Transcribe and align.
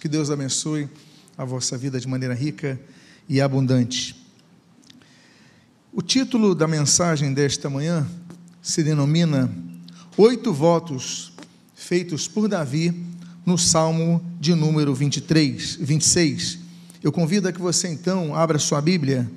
Que 0.00 0.08
Deus 0.08 0.30
abençoe 0.30 0.88
a 1.36 1.44
vossa 1.44 1.76
vida 1.76 2.00
de 2.00 2.08
maneira 2.08 2.32
rica 2.32 2.80
e 3.28 3.38
abundante. 3.38 4.16
O 5.92 6.00
título 6.00 6.54
da 6.54 6.66
mensagem 6.66 7.34
desta 7.34 7.68
manhã 7.68 8.06
se 8.62 8.82
denomina 8.82 9.54
Oito 10.16 10.54
Votos 10.54 11.34
Feitos 11.74 12.26
por 12.26 12.48
Davi 12.48 12.94
no 13.44 13.58
Salmo 13.58 14.24
de 14.40 14.54
número 14.54 14.94
23, 14.94 15.76
26. 15.76 16.58
Eu 17.02 17.12
convido 17.12 17.46
a 17.46 17.52
que 17.52 17.60
você 17.60 17.86
então 17.88 18.34
abra 18.34 18.58
sua 18.58 18.80
Bíblia 18.80 19.30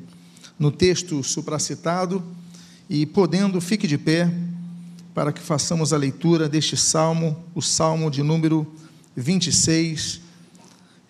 no 0.58 0.72
texto 0.72 1.22
supracitado 1.24 2.24
e, 2.90 3.06
podendo, 3.06 3.60
fique 3.60 3.86
de 3.86 3.98
pé 3.98 4.34
para 5.14 5.34
que 5.34 5.42
façamos 5.42 5.92
a 5.92 5.98
leitura 5.98 6.48
deste 6.48 6.78
salmo, 6.78 7.44
o 7.54 7.62
salmo 7.62 8.10
de 8.10 8.24
número 8.24 8.66
26 9.14 10.27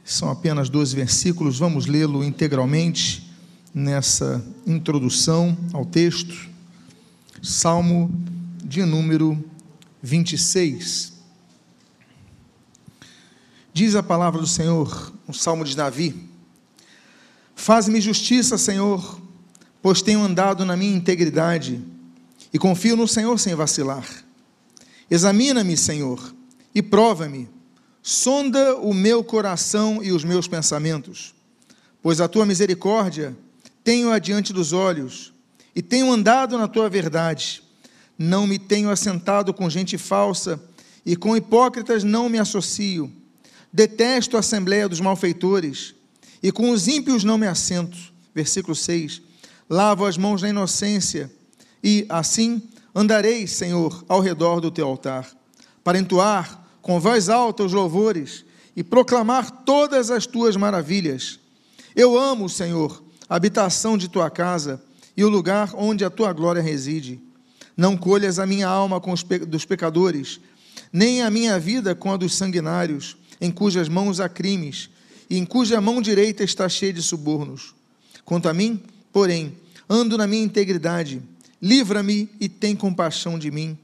são 0.08 0.32
apenas 0.32 0.70
12 0.70 0.96
versículos, 0.96 1.60
vamos 1.60 1.86
lê-lo 1.86 2.24
integralmente 2.24 3.30
nessa 3.74 4.42
introdução 4.66 5.56
ao 5.74 5.86
texto. 5.86 6.50
Salmo 7.44 8.10
de 8.64 8.86
número 8.86 9.38
26. 10.02 11.12
Diz 13.74 13.96
a 13.96 14.02
palavra 14.02 14.40
do 14.40 14.48
Senhor, 14.48 15.14
um 15.28 15.34
salmo 15.34 15.66
de 15.66 15.76
Davi: 15.76 16.16
Faz-me 17.54 18.00
justiça, 18.00 18.58
Senhor, 18.58 19.22
pois 19.82 20.02
tenho 20.02 20.22
andado 20.22 20.64
na 20.64 20.78
minha 20.78 20.96
integridade 20.96 21.84
e 22.54 22.58
confio 22.58 22.96
no 22.96 23.10
Senhor 23.10 23.38
sem 23.38 23.54
vacilar. 23.56 24.08
Examina-me, 25.12 25.76
Senhor, 25.76 26.34
e 26.74 26.82
prova-me 26.82 27.57
Sonda 28.10 28.78
o 28.78 28.94
meu 28.94 29.22
coração 29.22 30.02
e 30.02 30.14
os 30.14 30.24
meus 30.24 30.48
pensamentos, 30.48 31.36
pois 32.02 32.22
a 32.22 32.28
tua 32.30 32.46
misericórdia 32.46 33.36
tenho 33.84 34.14
adiante 34.14 34.54
dos 34.54 34.72
olhos, 34.72 35.34
e 35.76 35.82
tenho 35.82 36.10
andado 36.10 36.58
na 36.58 36.70
tua 36.70 36.90
verdade. 36.90 37.62
Não 38.18 38.48
me 38.48 38.58
tenho 38.58 38.90
assentado 38.90 39.54
com 39.54 39.70
gente 39.70 39.98
falsa, 39.98 40.58
e 41.06 41.18
com 41.18 41.36
hipócritas 41.36 42.06
não 42.06 42.30
me 42.30 42.40
associo. 42.40 43.12
Detesto 43.74 44.38
a 44.38 44.40
assembleia 44.40 44.88
dos 44.88 45.02
malfeitores, 45.02 45.94
e 46.42 46.50
com 46.50 46.70
os 46.70 46.88
ímpios 46.88 47.26
não 47.26 47.38
me 47.38 47.46
assento. 47.46 47.98
Versículo 48.34 48.74
6. 48.74 49.22
Lavo 49.70 50.06
as 50.06 50.18
mãos 50.18 50.42
na 50.42 50.48
inocência, 50.48 51.30
e 51.84 52.06
assim 52.08 52.62
andarei, 52.96 53.46
Senhor, 53.48 54.06
ao 54.08 54.22
redor 54.22 54.62
do 54.62 54.72
teu 54.72 54.88
altar, 54.88 55.30
para 55.84 56.00
entoar 56.00 56.67
com 56.88 57.02
voz 57.02 57.28
alta 57.28 57.66
os 57.66 57.74
louvores 57.74 58.46
e 58.74 58.82
proclamar 58.82 59.52
todas 59.66 60.10
as 60.10 60.26
tuas 60.26 60.56
maravilhas. 60.56 61.38
Eu 61.94 62.18
amo, 62.18 62.48
Senhor, 62.48 63.04
a 63.28 63.36
habitação 63.36 63.98
de 63.98 64.08
tua 64.08 64.30
casa 64.30 64.82
e 65.18 65.22
o 65.22 65.28
lugar 65.28 65.74
onde 65.76 66.06
a 66.06 66.10
tua 66.10 66.32
glória 66.32 66.62
reside. 66.62 67.20
Não 67.76 67.98
colhas 67.98 68.40
a 68.40 68.46
minha 68.46 68.70
alma 68.70 69.02
com 69.02 69.12
os 69.12 69.22
pe 69.22 69.40
dos 69.40 69.66
pecadores, 69.66 70.40
nem 70.90 71.22
a 71.22 71.30
minha 71.30 71.60
vida 71.60 71.94
com 71.94 72.10
a 72.10 72.16
dos 72.16 72.36
sanguinários, 72.36 73.18
em 73.42 73.52
cujas 73.52 73.90
mãos 73.90 74.22
há 74.22 74.30
crimes 74.30 74.90
e 75.30 75.38
em 75.38 75.44
cuja 75.44 75.82
mão 75.82 76.02
direita 76.02 76.42
está 76.42 76.70
cheia 76.70 76.94
de 76.94 77.02
subornos. 77.02 77.76
Quanto 78.24 78.48
a 78.48 78.54
mim, 78.54 78.82
porém, 79.12 79.58
ando 79.90 80.18
na 80.18 80.26
minha 80.26 80.46
integridade. 80.46 81.22
Livra-me 81.62 82.30
e 82.40 82.48
tem 82.48 82.78
compaixão 82.78 83.38
de 83.38 83.52
mim. 83.52 83.78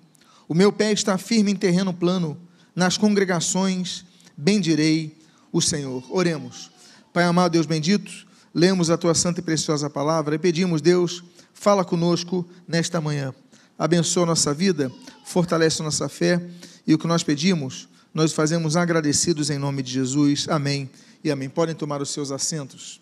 O 0.48 0.54
meu 0.54 0.72
pé 0.72 0.94
está 0.94 1.18
firme 1.18 1.52
em 1.52 1.56
terreno 1.58 1.94
plano 1.94 2.38
nas 2.76 2.98
congregações 2.98 4.06
bendirei 4.36 5.18
o 5.52 5.62
Senhor. 5.62 6.04
Oremos. 6.10 6.72
Pai 7.12 7.24
amado, 7.24 7.52
Deus 7.52 7.66
bendito, 7.66 8.12
lemos 8.54 8.90
a 8.90 8.98
tua 8.98 9.14
santa 9.14 9.40
e 9.40 9.44
preciosa 9.44 9.90
palavra 9.90 10.36
e 10.36 10.40
pedimos, 10.40 10.82
Deus, 10.82 11.24
fala 11.54 11.86
conosco 11.86 12.48
nesta 12.68 13.00
manhã. 13.00 13.34
Abençoa 13.78 14.26
nossa 14.26 14.54
vida, 14.54 14.92
fortalece 15.24 15.84
nossa 15.84 16.10
fé 16.10 16.42
e 16.86 16.94
o 16.94 16.98
que 16.98 17.08
nós 17.08 17.24
pedimos, 17.24 17.88
nós 18.14 18.34
fazemos 18.34 18.76
agradecidos 18.76 19.50
em 19.50 19.58
nome 19.58 19.84
de 19.84 19.92
Jesus. 19.92 20.48
Amém 20.50 20.90
e 21.24 21.32
amém. 21.32 21.50
Podem 21.50 21.76
tomar 21.76 22.02
os 22.02 22.10
seus 22.10 22.32
assentos. 22.32 23.00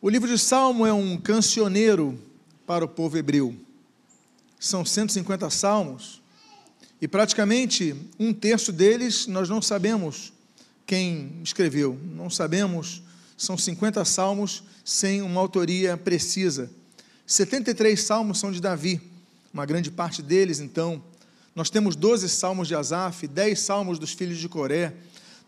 O 0.00 0.08
livro 0.08 0.28
de 0.28 0.38
Salmo 0.38 0.86
é 0.86 0.92
um 0.92 1.16
cancioneiro 1.16 2.18
para 2.66 2.84
o 2.84 2.88
povo 2.88 3.16
hebreu 3.16 3.65
são 4.58 4.84
150 4.84 5.48
salmos, 5.50 6.22
e 7.00 7.06
praticamente 7.06 7.94
um 8.18 8.32
terço 8.32 8.72
deles 8.72 9.26
nós 9.26 9.48
não 9.48 9.60
sabemos 9.60 10.32
quem 10.86 11.40
escreveu, 11.42 11.98
não 12.14 12.30
sabemos, 12.30 13.02
são 13.36 13.58
50 13.58 14.04
salmos 14.04 14.62
sem 14.84 15.20
uma 15.20 15.40
autoria 15.40 15.96
precisa. 15.96 16.70
73 17.26 18.00
salmos 18.00 18.38
são 18.38 18.52
de 18.52 18.60
Davi, 18.60 19.00
uma 19.52 19.66
grande 19.66 19.90
parte 19.90 20.22
deles, 20.22 20.60
então. 20.60 21.02
Nós 21.54 21.70
temos 21.70 21.96
12 21.96 22.28
salmos 22.28 22.68
de 22.68 22.74
Asaf, 22.74 23.26
10 23.26 23.58
salmos 23.58 23.98
dos 23.98 24.12
filhos 24.12 24.38
de 24.38 24.48
Coré, 24.48 24.94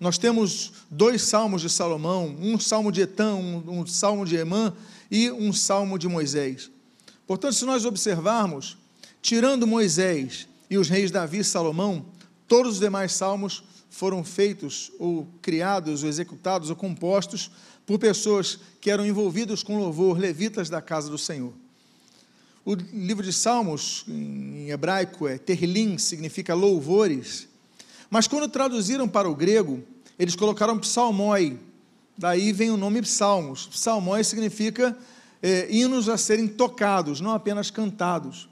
nós 0.01 0.17
temos 0.17 0.73
dois 0.91 1.23
salmos 1.23 1.61
de 1.61 1.69
Salomão, 1.69 2.37
um 2.41 2.59
salmo 2.59 2.93
de 2.93 3.01
Etã, 3.01 3.35
um, 3.35 3.81
um 3.81 3.87
salmo 3.87 4.25
de 4.25 4.37
Emã 4.37 4.73
e 5.11 5.31
um 5.31 5.53
salmo 5.53 5.99
de 5.99 6.07
Moisés. 6.07 6.71
Portanto, 7.27 7.55
se 7.55 7.65
nós 7.65 7.85
observarmos, 7.85 8.79
Tirando 9.29 9.67
Moisés 9.67 10.49
e 10.71 10.79
os 10.79 10.89
reis 10.89 11.11
Davi 11.11 11.41
e 11.41 11.45
Salomão, 11.45 12.07
todos 12.47 12.73
os 12.73 12.81
demais 12.81 13.13
salmos 13.13 13.63
foram 13.91 14.25
feitos, 14.25 14.91
ou 14.99 15.29
criados, 15.43 16.03
ou 16.03 16.09
executados, 16.09 16.71
ou 16.71 16.77
compostos 16.77 17.51
por 17.85 17.99
pessoas 17.99 18.59
que 18.81 18.91
eram 18.91 19.05
envolvidos 19.05 19.63
com 19.63 19.77
louvor, 19.77 20.17
levitas 20.17 20.71
da 20.71 20.81
casa 20.81 21.11
do 21.11 21.19
Senhor. 21.19 21.53
O 22.65 22.75
livro 22.75 23.23
de 23.23 23.31
Salmos, 23.31 24.07
em 24.09 24.71
hebraico, 24.71 25.29
é 25.29 25.37
terlim, 25.37 25.99
significa 25.99 26.55
louvores, 26.55 27.49
mas 28.09 28.27
quando 28.27 28.49
traduziram 28.49 29.07
para 29.07 29.29
o 29.29 29.37
grego, 29.37 29.85
eles 30.19 30.35
colocaram 30.35 30.79
psalmoi, 30.79 31.59
daí 32.17 32.51
vem 32.51 32.71
o 32.71 32.79
nome 32.79 33.03
psalmos. 33.03 33.67
Psalmoi 33.67 34.25
significa 34.25 34.97
é, 35.43 35.69
hinos 35.71 36.09
a 36.09 36.17
serem 36.17 36.49
tocados, 36.49 37.21
não 37.21 37.33
apenas 37.33 37.71
cantados. 37.71 38.49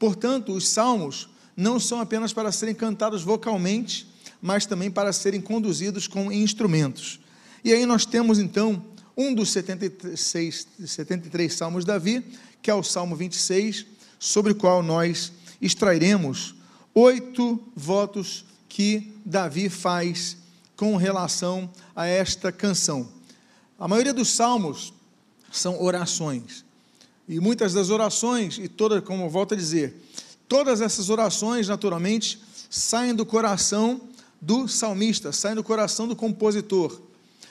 Portanto, 0.00 0.54
os 0.54 0.66
salmos 0.66 1.28
não 1.54 1.78
são 1.78 2.00
apenas 2.00 2.32
para 2.32 2.50
serem 2.50 2.74
cantados 2.74 3.22
vocalmente, 3.22 4.08
mas 4.40 4.64
também 4.64 4.90
para 4.90 5.12
serem 5.12 5.42
conduzidos 5.42 6.08
com 6.08 6.32
instrumentos. 6.32 7.20
E 7.62 7.70
aí 7.70 7.84
nós 7.84 8.06
temos 8.06 8.38
então 8.38 8.82
um 9.14 9.34
dos 9.34 9.50
76, 9.50 10.66
73 10.86 11.52
salmos 11.52 11.84
de 11.84 11.88
Davi, 11.88 12.24
que 12.62 12.70
é 12.70 12.74
o 12.74 12.82
Salmo 12.82 13.14
26, 13.14 13.84
sobre 14.18 14.52
o 14.52 14.54
qual 14.54 14.82
nós 14.82 15.32
extrairemos 15.60 16.54
oito 16.94 17.62
votos 17.76 18.46
que 18.70 19.12
Davi 19.22 19.68
faz 19.68 20.38
com 20.76 20.96
relação 20.96 21.70
a 21.94 22.06
esta 22.06 22.50
canção. 22.50 23.06
A 23.78 23.86
maioria 23.86 24.14
dos 24.14 24.30
salmos 24.30 24.94
são 25.52 25.82
orações. 25.82 26.64
E 27.30 27.38
muitas 27.38 27.72
das 27.72 27.90
orações, 27.90 28.58
e 28.58 28.66
todas, 28.66 29.04
como 29.04 29.30
volto 29.30 29.54
a 29.54 29.56
dizer, 29.56 29.94
todas 30.48 30.80
essas 30.80 31.10
orações, 31.10 31.68
naturalmente, 31.68 32.42
saem 32.68 33.14
do 33.14 33.24
coração 33.24 34.00
do 34.40 34.66
salmista, 34.66 35.30
saem 35.30 35.54
do 35.54 35.62
coração 35.62 36.08
do 36.08 36.16
compositor. 36.16 37.00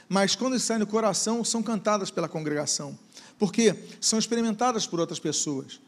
Mas 0.10 0.36
quando 0.36 0.60
saem 0.60 0.82
do 0.82 0.86
coração, 0.86 1.46
são 1.46 1.64
cantadas 1.64 2.12
pela 2.12 2.28
congregação. 2.28 3.00
Porque 3.38 3.74
são 4.02 4.20
experimentadas 4.20 4.86
por 4.86 5.00
outras 5.00 5.18
pessoas. 5.18 5.80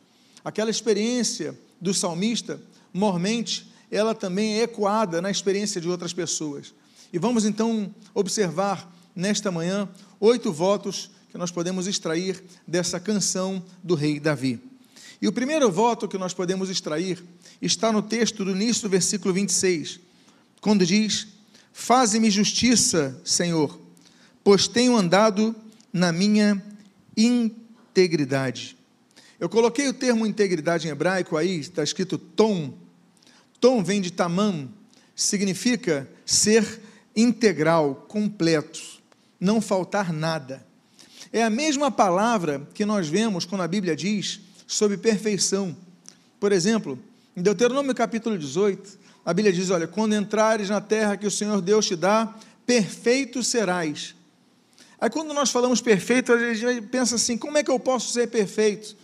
Aquela 0.41 0.69
experiência 0.72 1.59
do 1.81 1.94
salmista, 1.94 2.62
mormente, 2.94 3.69
ela 3.91 4.16
também 4.16 4.62
é 4.62 4.63
ecoada 4.63 5.22
na 5.22 5.29
experiência 5.29 5.82
de 5.82 5.90
outras 5.90 6.14
pessoas. 6.14 6.73
E 7.11 7.20
vamos 7.20 7.44
então 7.44 7.94
observar 8.14 8.90
nesta 9.14 9.52
manhã 9.52 9.90
oito 10.17 10.49
votos 10.49 11.11
que 11.32 11.38
nós 11.38 11.50
podemos 11.50 11.88
extrair 11.88 12.44
dessa 12.68 13.00
canção 13.00 13.64
do 13.82 13.96
rei 13.96 14.20
Davi. 14.20 14.62
E 15.22 15.28
o 15.28 15.32
primeiro 15.32 15.72
voto 15.72 16.08
que 16.08 16.18
nós 16.18 16.34
podemos 16.34 16.70
extrair 16.70 17.24
está 17.62 17.92
no 17.92 18.02
texto 18.02 18.44
do 18.44 18.52
início 18.52 18.84
do 18.84 18.90
versículo 18.90 19.34
26, 19.34 20.00
quando 20.60 20.86
diz: 20.86 21.28
Faze-me 21.72 22.30
justiça, 22.30 23.20
Senhor, 23.24 23.80
pois 24.44 24.68
tenho 24.68 24.96
andado 24.98 25.56
na 25.94 26.12
minha 26.12 26.62
integridade. 27.16 28.78
Eu 29.40 29.48
coloquei 29.48 29.88
o 29.88 29.94
termo 29.94 30.26
integridade 30.26 30.88
em 30.88 30.92
hebraico 30.92 31.38
aí, 31.38 31.60
está 31.60 31.82
escrito 31.82 32.18
tom. 32.18 32.74
Tom 33.60 33.84
vem 33.84 34.02
de 34.02 34.12
tamam, 34.12 34.70
significa 35.16 36.10
ser 36.26 36.82
integral, 37.16 38.06
completo, 38.08 38.82
não 39.40 39.62
faltar 39.62 40.12
nada. 40.12 40.66
É 41.34 41.44
a 41.44 41.50
mesma 41.50 41.90
palavra 41.90 42.68
que 42.74 42.86
nós 42.86 43.08
vemos 43.08 43.46
quando 43.46 43.62
a 43.62 43.68
Bíblia 43.68 43.96
diz 43.96 44.42
sobre 44.68 44.98
perfeição. 44.98 45.76
Por 46.40 46.52
exemplo, 46.52 47.00
em 47.36 47.42
Deuteronômio 47.42 47.96
capítulo 47.96 48.38
18, 48.38 49.00
a 49.26 49.34
Bíblia 49.34 49.54
diz: 49.54 49.70
olha, 49.70 49.88
quando 49.88 50.14
entrares 50.14 50.70
na 50.70 50.82
terra 50.82 51.16
que 51.16 51.26
o 51.26 51.32
Senhor 51.32 51.62
Deus 51.62 51.86
te 51.86 51.96
dá, 51.96 52.36
perfeito 52.66 53.42
serás. 53.44 54.14
Aí 55.00 55.10
quando 55.10 55.34
nós 55.34 55.52
falamos 55.52 55.80
perfeito, 55.80 56.34
a 56.34 56.54
gente 56.54 56.82
pensa 56.88 57.16
assim: 57.16 57.38
como 57.38 57.58
é 57.58 57.64
que 57.64 57.72
eu 57.72 57.80
posso 57.80 58.12
ser 58.12 58.28
perfeito? 58.28 58.98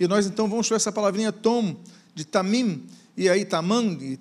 E 0.00 0.08
nós 0.08 0.26
então 0.26 0.48
vamos 0.48 0.66
para 0.66 0.78
essa 0.78 0.90
palavrinha 0.90 1.32
tom, 1.32 1.76
de 2.14 2.24
tamim, 2.24 2.86
e 3.14 3.28
aí 3.28 3.44
tamang, 3.44 4.18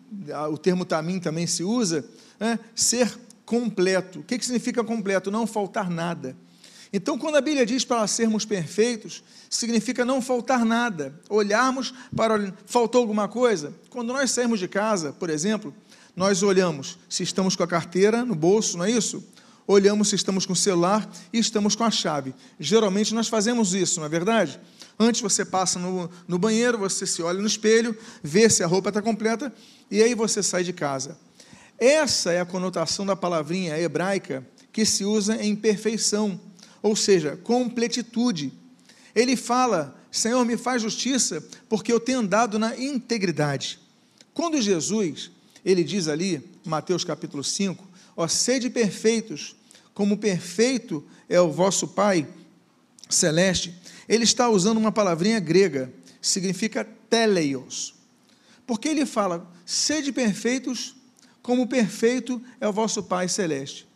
o 0.51 0.57
termo 0.57 0.83
tamim 0.83 1.17
também 1.17 1.47
se 1.47 1.63
usa, 1.63 2.05
né? 2.37 2.59
ser 2.75 3.17
completo. 3.45 4.19
O 4.19 4.23
que, 4.23 4.37
que 4.37 4.45
significa 4.45 4.83
completo? 4.83 5.31
Não 5.31 5.47
faltar 5.47 5.89
nada. 5.89 6.35
Então, 6.95 7.17
quando 7.17 7.37
a 7.37 7.41
Bíblia 7.41 7.65
diz 7.65 7.83
para 7.83 8.05
sermos 8.05 8.45
perfeitos, 8.45 9.23
significa 9.49 10.05
não 10.05 10.21
faltar 10.21 10.63
nada. 10.63 11.19
Olharmos 11.27 11.91
para. 12.15 12.53
Faltou 12.67 13.01
alguma 13.01 13.27
coisa? 13.27 13.73
Quando 13.89 14.13
nós 14.13 14.29
saímos 14.29 14.59
de 14.59 14.67
casa, 14.67 15.11
por 15.11 15.31
exemplo, 15.31 15.73
nós 16.15 16.43
olhamos 16.43 16.99
se 17.09 17.23
estamos 17.23 17.55
com 17.55 17.63
a 17.63 17.67
carteira 17.67 18.23
no 18.23 18.35
bolso, 18.35 18.77
não 18.77 18.85
é 18.85 18.91
isso? 18.91 19.27
Olhamos 19.65 20.09
se 20.09 20.15
estamos 20.15 20.45
com 20.45 20.53
o 20.53 20.55
celular 20.55 21.09
e 21.31 21.39
estamos 21.39 21.75
com 21.75 21.83
a 21.83 21.89
chave. 21.89 22.35
Geralmente 22.59 23.15
nós 23.15 23.27
fazemos 23.27 23.73
isso, 23.73 23.99
não 23.99 24.05
é 24.05 24.09
verdade? 24.09 24.59
Antes 24.99 25.21
você 25.21 25.43
passa 25.43 25.79
no, 25.79 26.11
no 26.27 26.37
banheiro, 26.37 26.77
você 26.77 27.07
se 27.07 27.23
olha 27.23 27.39
no 27.39 27.47
espelho, 27.47 27.97
vê 28.21 28.47
se 28.49 28.61
a 28.61 28.67
roupa 28.67 28.89
está 28.89 29.01
completa 29.01 29.51
e 29.89 30.03
aí 30.03 30.13
você 30.13 30.43
sai 30.43 30.63
de 30.63 30.73
casa. 30.73 31.17
Essa 31.79 32.33
é 32.33 32.39
a 32.39 32.45
conotação 32.45 33.03
da 33.03 33.15
palavrinha 33.15 33.79
hebraica 33.79 34.45
que 34.71 34.85
se 34.85 35.05
usa 35.05 35.41
em 35.41 35.55
perfeição 35.55 36.39
ou 36.83 36.95
seja, 36.95 37.37
completitude. 37.37 38.53
Ele 39.15 39.35
fala: 39.37 39.99
Senhor, 40.11 40.43
me 40.45 40.57
faz 40.57 40.81
justiça, 40.81 41.41
porque 41.69 41.91
eu 41.91 41.99
tenho 41.99 42.19
andado 42.19 42.59
na 42.59 42.77
integridade. 42.77 43.79
Quando 44.33 44.61
Jesus, 44.61 45.31
ele 45.63 45.83
diz 45.83 46.07
ali, 46.07 46.43
Mateus 46.65 47.03
capítulo 47.03 47.43
5, 47.43 47.87
ó, 48.17 48.27
sede 48.27 48.69
perfeitos, 48.69 49.55
como 49.93 50.17
perfeito 50.17 51.03
é 51.29 51.39
o 51.39 51.51
vosso 51.51 51.87
Pai 51.87 52.27
celeste, 53.09 53.73
ele 54.09 54.23
está 54.23 54.49
usando 54.49 54.77
uma 54.77 54.91
palavrinha 54.91 55.39
grega, 55.39 55.91
significa 56.21 56.83
teleios. 57.09 57.93
Porque 58.65 58.89
ele 58.89 59.05
fala, 59.05 59.49
sede 59.65 60.11
perfeitos, 60.11 60.95
como 61.41 61.67
perfeito 61.67 62.41
é 62.59 62.67
o 62.67 62.73
vosso 62.73 63.03
Pai 63.03 63.29
celeste. 63.29 63.87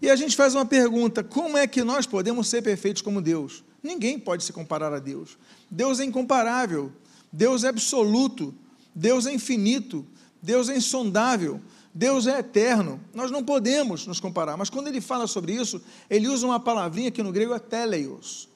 E 0.00 0.10
a 0.10 0.16
gente 0.16 0.36
faz 0.36 0.54
uma 0.54 0.64
pergunta: 0.64 1.22
como 1.24 1.56
é 1.56 1.66
que 1.66 1.82
nós 1.82 2.06
podemos 2.06 2.48
ser 2.48 2.62
perfeitos 2.62 3.02
como 3.02 3.22
Deus? 3.22 3.64
Ninguém 3.82 4.18
pode 4.18 4.44
se 4.44 4.52
comparar 4.52 4.92
a 4.92 4.98
Deus. 4.98 5.38
Deus 5.70 6.00
é 6.00 6.04
incomparável, 6.04 6.92
Deus 7.32 7.64
é 7.64 7.68
absoluto, 7.68 8.54
Deus 8.94 9.26
é 9.26 9.32
infinito, 9.32 10.06
Deus 10.42 10.68
é 10.68 10.76
insondável, 10.76 11.60
Deus 11.94 12.26
é 12.26 12.38
eterno. 12.38 13.00
Nós 13.14 13.30
não 13.30 13.44
podemos 13.44 14.06
nos 14.06 14.20
comparar, 14.20 14.56
mas 14.56 14.70
quando 14.70 14.88
ele 14.88 15.00
fala 15.00 15.26
sobre 15.26 15.54
isso, 15.54 15.80
ele 16.10 16.28
usa 16.28 16.46
uma 16.46 16.60
palavrinha 16.60 17.10
que 17.10 17.22
no 17.22 17.32
grego 17.32 17.54
é 17.54 17.58
teleios. 17.58 18.48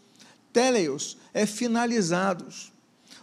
Teleios 0.52 1.16
é 1.32 1.46
finalizados. 1.46 2.72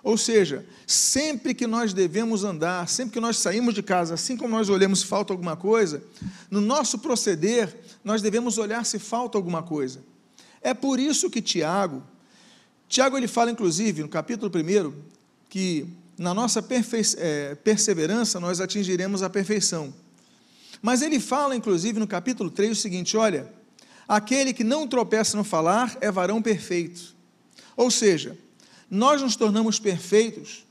Ou 0.04 0.18
seja, 0.18 0.66
sempre 0.86 1.54
que 1.54 1.68
nós 1.68 1.92
devemos 1.92 2.44
andar, 2.44 2.88
sempre 2.88 3.14
que 3.14 3.20
nós 3.20 3.38
saímos 3.38 3.74
de 3.74 3.84
casa, 3.84 4.14
assim 4.14 4.38
como 4.38 4.56
nós 4.56 4.70
olhamos 4.70 5.00
se 5.00 5.06
falta 5.06 5.34
alguma 5.34 5.58
coisa, 5.58 6.02
no 6.50 6.62
nosso 6.62 7.00
proceder, 7.00 7.76
nós 8.08 8.22
devemos 8.22 8.58
olhar 8.58 8.86
se 8.86 9.00
falta 9.00 9.38
alguma 9.38 9.62
coisa. 9.62 10.02
É 10.62 10.74
por 10.74 10.98
isso 10.98 11.30
que 11.30 11.42
Tiago, 11.42 12.02
Tiago 12.88 13.18
ele 13.18 13.28
fala 13.28 13.52
inclusive 13.52 14.02
no 14.02 14.08
capítulo 14.08 14.50
1 14.50 14.94
que 15.50 15.86
na 16.18 16.34
nossa 16.34 16.66
é, 17.18 17.56
perseverança 17.56 18.40
nós 18.40 18.62
atingiremos 18.62 19.22
a 19.22 19.30
perfeição. 19.30 19.94
Mas 20.82 21.02
ele 21.02 21.20
fala 21.20 21.54
inclusive 21.54 22.00
no 22.00 22.08
capítulo 22.08 22.50
3 22.50 22.78
o 22.78 22.82
seguinte: 22.82 23.18
olha, 23.18 23.52
aquele 24.08 24.54
que 24.54 24.64
não 24.64 24.88
tropeça 24.88 25.36
no 25.36 25.44
falar 25.44 25.98
é 26.00 26.10
varão 26.10 26.42
perfeito. 26.42 27.14
Ou 27.76 27.92
seja, 27.92 28.38
nós 28.90 29.22
nos 29.22 29.36
tornamos 29.36 29.82
perfeitos, 29.82 30.66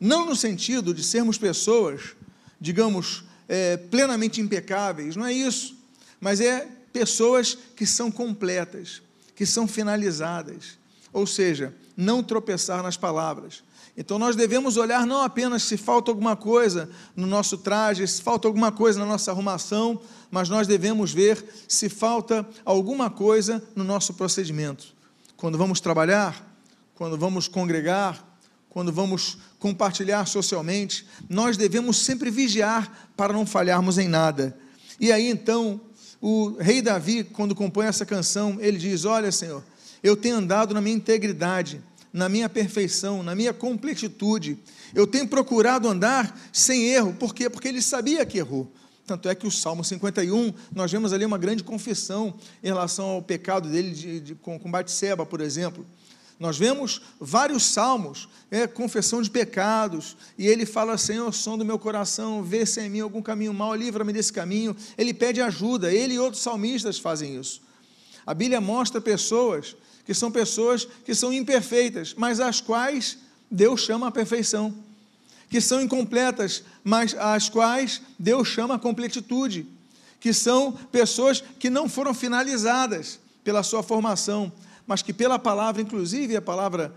não 0.00 0.26
no 0.26 0.34
sentido 0.34 0.92
de 0.92 1.04
sermos 1.04 1.38
pessoas, 1.38 2.16
digamos, 2.60 3.22
é, 3.48 3.76
plenamente 3.76 4.40
impecáveis, 4.40 5.14
não 5.14 5.24
é 5.24 5.32
isso, 5.32 5.78
mas 6.20 6.40
é 6.40 6.79
pessoas 6.92 7.56
que 7.76 7.86
são 7.86 8.10
completas, 8.10 9.02
que 9.34 9.46
são 9.46 9.66
finalizadas, 9.66 10.78
ou 11.12 11.26
seja, 11.26 11.74
não 11.96 12.22
tropeçar 12.22 12.82
nas 12.82 12.96
palavras. 12.96 13.62
Então 13.96 14.18
nós 14.18 14.36
devemos 14.36 14.76
olhar 14.76 15.06
não 15.06 15.22
apenas 15.22 15.64
se 15.64 15.76
falta 15.76 16.10
alguma 16.10 16.36
coisa 16.36 16.88
no 17.14 17.26
nosso 17.26 17.58
traje, 17.58 18.06
se 18.06 18.22
falta 18.22 18.48
alguma 18.48 18.72
coisa 18.72 18.98
na 18.98 19.06
nossa 19.06 19.30
arrumação, 19.30 20.00
mas 20.30 20.48
nós 20.48 20.66
devemos 20.66 21.12
ver 21.12 21.44
se 21.68 21.88
falta 21.88 22.48
alguma 22.64 23.10
coisa 23.10 23.62
no 23.74 23.84
nosso 23.84 24.14
procedimento. 24.14 24.94
Quando 25.36 25.58
vamos 25.58 25.80
trabalhar, 25.80 26.46
quando 26.94 27.18
vamos 27.18 27.48
congregar, 27.48 28.24
quando 28.68 28.92
vamos 28.92 29.36
compartilhar 29.58 30.26
socialmente, 30.26 31.06
nós 31.28 31.56
devemos 31.56 31.98
sempre 31.98 32.30
vigiar 32.30 33.10
para 33.16 33.32
não 33.32 33.44
falharmos 33.44 33.98
em 33.98 34.08
nada. 34.08 34.56
E 34.98 35.10
aí 35.10 35.28
então, 35.28 35.80
o 36.20 36.56
rei 36.58 36.82
Davi, 36.82 37.24
quando 37.24 37.54
compõe 37.54 37.86
essa 37.86 38.04
canção, 38.04 38.58
ele 38.60 38.76
diz: 38.78 39.04
Olha, 39.04 39.32
Senhor, 39.32 39.62
eu 40.02 40.16
tenho 40.16 40.36
andado 40.36 40.74
na 40.74 40.80
minha 40.80 40.94
integridade, 40.94 41.80
na 42.12 42.28
minha 42.28 42.48
perfeição, 42.48 43.22
na 43.22 43.34
minha 43.34 43.52
completitude. 43.52 44.58
Eu 44.94 45.06
tenho 45.06 45.26
procurado 45.26 45.88
andar 45.88 46.38
sem 46.52 46.88
erro. 46.88 47.14
Por 47.14 47.34
quê? 47.34 47.48
Porque 47.48 47.68
ele 47.68 47.80
sabia 47.80 48.26
que 48.26 48.38
errou. 48.38 48.70
Tanto 49.06 49.28
é 49.28 49.34
que 49.34 49.46
o 49.46 49.50
Salmo 49.50 49.82
51, 49.82 50.52
nós 50.72 50.92
vemos 50.92 51.12
ali 51.12 51.24
uma 51.24 51.38
grande 51.38 51.64
confissão 51.64 52.34
em 52.62 52.68
relação 52.68 53.06
ao 53.06 53.22
pecado 53.22 53.68
dele 53.68 53.90
de, 53.90 54.20
de, 54.20 54.34
com, 54.36 54.58
com 54.58 54.70
Batseba, 54.70 55.26
por 55.26 55.40
exemplo. 55.40 55.84
Nós 56.40 56.56
vemos 56.56 57.02
vários 57.20 57.64
salmos, 57.64 58.26
é, 58.50 58.66
confissão 58.66 59.20
de 59.20 59.28
pecados, 59.30 60.16
e 60.38 60.46
ele 60.46 60.64
fala: 60.64 60.96
Senhor, 60.96 61.30
som 61.34 61.58
do 61.58 61.66
meu 61.66 61.78
coração, 61.78 62.42
vê 62.42 62.64
se 62.64 62.80
em 62.80 62.88
mim 62.88 63.00
algum 63.00 63.20
caminho 63.20 63.52
mau, 63.52 63.74
livra-me 63.74 64.10
desse 64.10 64.32
caminho. 64.32 64.74
Ele 64.96 65.12
pede 65.12 65.42
ajuda, 65.42 65.92
ele 65.92 66.14
e 66.14 66.18
outros 66.18 66.42
salmistas 66.42 66.98
fazem 66.98 67.38
isso. 67.38 67.60
A 68.26 68.32
Bíblia 68.32 68.58
mostra 68.58 69.02
pessoas 69.02 69.76
que 70.06 70.14
são 70.14 70.32
pessoas 70.32 70.88
que 71.04 71.14
são 71.14 71.30
imperfeitas, 71.30 72.14
mas 72.16 72.40
as 72.40 72.58
quais 72.58 73.18
Deus 73.50 73.82
chama 73.82 74.08
a 74.08 74.10
perfeição, 74.10 74.74
que 75.50 75.60
são 75.60 75.78
incompletas, 75.78 76.64
mas 76.82 77.14
as 77.14 77.50
quais 77.50 78.00
Deus 78.18 78.48
chama 78.48 78.76
a 78.76 78.78
completitude, 78.78 79.66
que 80.18 80.32
são 80.32 80.72
pessoas 80.72 81.44
que 81.58 81.68
não 81.68 81.86
foram 81.86 82.14
finalizadas 82.14 83.20
pela 83.44 83.62
sua 83.62 83.82
formação, 83.82 84.50
mas 84.90 85.02
que 85.02 85.12
pela 85.12 85.38
palavra, 85.38 85.80
inclusive 85.80 86.34
a 86.34 86.42
palavra 86.42 86.92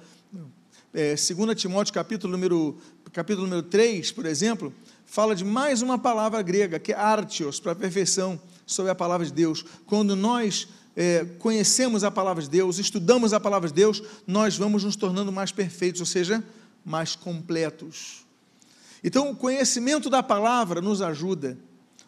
é, 0.92 1.14
2 1.14 1.56
Timóteo 1.56 1.94
capítulo 1.94 2.34
número, 2.34 2.76
capítulo 3.12 3.46
número 3.46 3.62
3, 3.62 4.12
por 4.14 4.26
exemplo, 4.26 4.74
fala 5.06 5.36
de 5.36 5.46
mais 5.46 5.84
uma 5.84 6.00
palavra 6.00 6.42
grega, 6.42 6.80
que 6.80 6.92
é 6.92 6.96
artios, 6.96 7.60
para 7.60 7.76
perfeição, 7.76 8.42
sobre 8.66 8.92
a 8.92 8.96
palavra 8.96 9.28
de 9.28 9.32
Deus. 9.32 9.64
Quando 9.86 10.16
nós 10.16 10.70
é, 10.96 11.24
conhecemos 11.38 12.04
a 12.04 12.10
palavra 12.10 12.42
de 12.42 12.50
Deus, 12.50 12.80
estudamos 12.80 13.32
a 13.32 13.40
palavra 13.40 13.70
de 13.70 13.76
Deus, 13.76 14.02
nós 14.26 14.58
vamos 14.58 14.84
nos 14.84 14.96
tornando 14.96 15.32
mais 15.32 15.52
perfeitos, 15.52 16.02
ou 16.02 16.08
seja, 16.08 16.44
mais 16.84 17.16
completos. 17.16 18.26
Então, 19.04 19.30
o 19.30 19.36
conhecimento 19.36 20.10
da 20.10 20.24
palavra 20.24 20.82
nos 20.82 21.00
ajuda, 21.00 21.60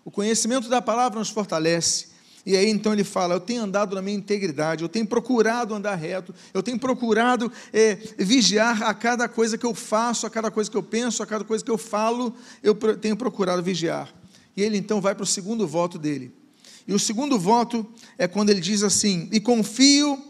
o 0.04 0.10
conhecimento 0.10 0.68
da 0.68 0.82
palavra 0.82 1.20
nos 1.20 1.30
fortalece, 1.30 2.15
e 2.46 2.56
aí 2.56 2.70
então 2.70 2.94
ele 2.94 3.04
fala: 3.04 3.34
Eu 3.34 3.40
tenho 3.40 3.64
andado 3.64 3.96
na 3.96 4.02
minha 4.02 4.16
integridade, 4.16 4.84
eu 4.84 4.90
tenho 4.90 5.08
procurado 5.08 5.74
andar 5.74 5.96
reto, 5.96 6.34
eu 6.54 6.62
tenho 6.62 6.78
procurado 6.78 7.52
é, 7.74 7.96
vigiar 8.18 8.84
a 8.84 8.94
cada 8.94 9.28
coisa 9.28 9.58
que 9.58 9.66
eu 9.66 9.74
faço, 9.74 10.28
a 10.28 10.30
cada 10.30 10.52
coisa 10.52 10.70
que 10.70 10.78
eu 10.78 10.84
penso, 10.84 11.24
a 11.24 11.26
cada 11.26 11.44
coisa 11.44 11.66
que 11.66 11.72
eu 11.72 11.78
falo, 11.78 12.34
eu 12.62 12.76
tenho 12.76 13.18
procurado 13.18 13.64
vigiar. 13.64 14.14
E 14.56 14.62
ele 14.62 14.78
então 14.78 15.02
vai 15.02 15.16
para 15.16 15.24
o 15.24 15.28
segundo 15.28 15.68
voto 15.68 15.98
dele. 15.98 16.32
E 16.88 16.94
o 16.94 17.00
segundo 17.00 17.40
voto 17.40 17.86
é 18.18 18.28
quando 18.28 18.52
ele 18.52 18.62
diz 18.62 18.84
assim: 18.84 19.28
E 19.32 19.40
confio 19.40 20.24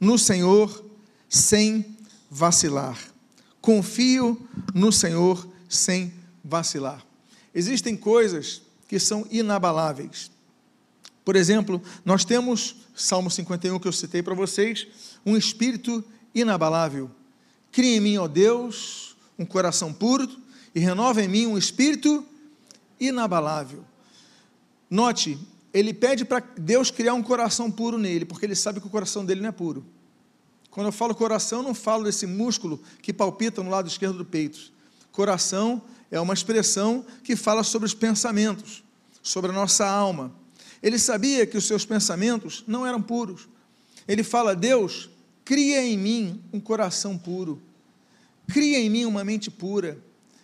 no 0.00 0.16
Senhor 0.16 0.84
sem 1.28 1.96
vacilar. 2.30 2.96
Confio 3.60 4.40
no 4.72 4.92
Senhor 4.92 5.44
sem 5.68 6.12
vacilar. 6.44 7.04
Existem 7.52 7.96
coisas 7.96 8.62
que 8.86 9.00
são 9.00 9.26
inabaláveis. 9.32 10.30
Por 11.26 11.34
exemplo, 11.34 11.82
nós 12.04 12.24
temos, 12.24 12.76
Salmo 12.94 13.28
51 13.32 13.80
que 13.80 13.88
eu 13.88 13.92
citei 13.92 14.22
para 14.22 14.32
vocês, 14.32 14.86
um 15.26 15.36
espírito 15.36 16.04
inabalável. 16.32 17.10
Cria 17.72 17.96
em 17.96 18.00
mim, 18.00 18.16
ó 18.16 18.28
Deus, 18.28 19.16
um 19.36 19.44
coração 19.44 19.92
puro 19.92 20.30
e 20.72 20.78
renova 20.78 21.20
em 21.20 21.26
mim 21.26 21.46
um 21.48 21.58
espírito 21.58 22.24
inabalável. 23.00 23.84
Note, 24.88 25.36
ele 25.74 25.92
pede 25.92 26.24
para 26.24 26.38
Deus 26.56 26.92
criar 26.92 27.14
um 27.14 27.22
coração 27.24 27.72
puro 27.72 27.98
nele, 27.98 28.24
porque 28.24 28.46
ele 28.46 28.54
sabe 28.54 28.80
que 28.80 28.86
o 28.86 28.90
coração 28.90 29.24
dele 29.24 29.40
não 29.40 29.48
é 29.48 29.52
puro. 29.52 29.84
Quando 30.70 30.86
eu 30.86 30.92
falo 30.92 31.12
coração, 31.12 31.58
eu 31.58 31.64
não 31.64 31.74
falo 31.74 32.04
desse 32.04 32.24
músculo 32.24 32.80
que 33.02 33.12
palpita 33.12 33.64
no 33.64 33.70
lado 33.70 33.88
esquerdo 33.88 34.18
do 34.18 34.24
peito. 34.24 34.70
Coração 35.10 35.82
é 36.08 36.20
uma 36.20 36.34
expressão 36.34 37.04
que 37.24 37.34
fala 37.34 37.64
sobre 37.64 37.84
os 37.84 37.94
pensamentos, 37.94 38.84
sobre 39.24 39.50
a 39.50 39.54
nossa 39.54 39.84
alma. 39.84 40.32
Ele 40.82 40.98
sabia 40.98 41.46
que 41.46 41.56
os 41.56 41.66
seus 41.66 41.84
pensamentos 41.84 42.64
não 42.66 42.86
eram 42.86 43.00
puros. 43.00 43.48
Ele 44.06 44.22
fala: 44.22 44.54
Deus, 44.54 45.10
cria 45.44 45.82
em 45.82 45.96
mim 45.96 46.42
um 46.52 46.60
coração 46.60 47.16
puro, 47.16 47.60
cria 48.46 48.78
em 48.78 48.90
mim 48.90 49.04
uma 49.04 49.24
mente 49.24 49.50
pura, 49.50 49.98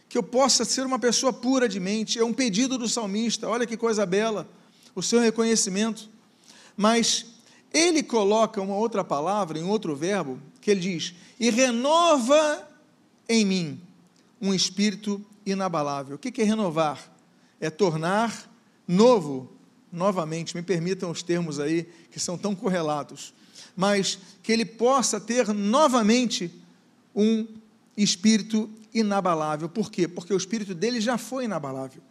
que 0.09 0.19
eu 0.19 0.23
possa 0.23 0.65
ser 0.65 0.85
uma 0.85 0.99
pessoa 0.99 1.33
pura 1.33 1.69
de 1.69 1.81
mente. 1.81 2.19
É 2.19 2.25
um 2.25 2.33
pedido 2.33 2.77
do 2.77 2.89
salmista, 2.89 3.49
olha 3.49 3.67
que 3.67 3.77
coisa 3.77 4.05
bela, 4.05 4.49
o 4.95 5.03
seu 5.03 5.21
reconhecimento. 5.21 6.11
Mas 6.77 7.27
ele 7.73 8.03
coloca 8.03 8.61
uma 8.61 8.77
outra 8.77 9.03
palavra, 9.03 9.59
em 9.59 9.65
outro 9.65 9.97
verbo, 9.97 10.39
que 10.61 10.71
ele 10.71 10.81
diz: 10.81 11.15
e 11.39 11.51
renova 11.51 12.69
em 13.29 13.45
mim 13.45 13.81
um 14.41 14.53
espírito 14.53 15.25
inabalável. 15.47 16.17
O 16.17 16.19
que 16.19 16.43
é 16.43 16.45
renovar? 16.45 17.11
É 17.61 17.71
tornar 17.71 18.51
novo, 18.87 19.53
novamente, 19.93 20.57
me 20.57 20.63
permitam 20.63 21.11
os 21.11 21.23
termos 21.23 21.61
aí 21.61 21.87
que 22.11 22.19
são 22.19 22.39
tão 22.39 22.55
correlatos, 22.55 23.35
mas 23.77 24.19
que 24.43 24.51
ele 24.51 24.65
possa 24.65 25.21
ter 25.21 25.49
novamente 25.53 26.51
um 27.15 27.47
espírito 27.97 28.71
inabalável. 28.95 29.69
Por 29.69 29.91
quê? 29.91 30.09
Porque 30.09 30.33
o 30.33 30.37
espírito 30.37 30.75
dele 30.75 31.01
já 31.01 31.19
foi 31.19 31.45
inabalável. 31.45 32.03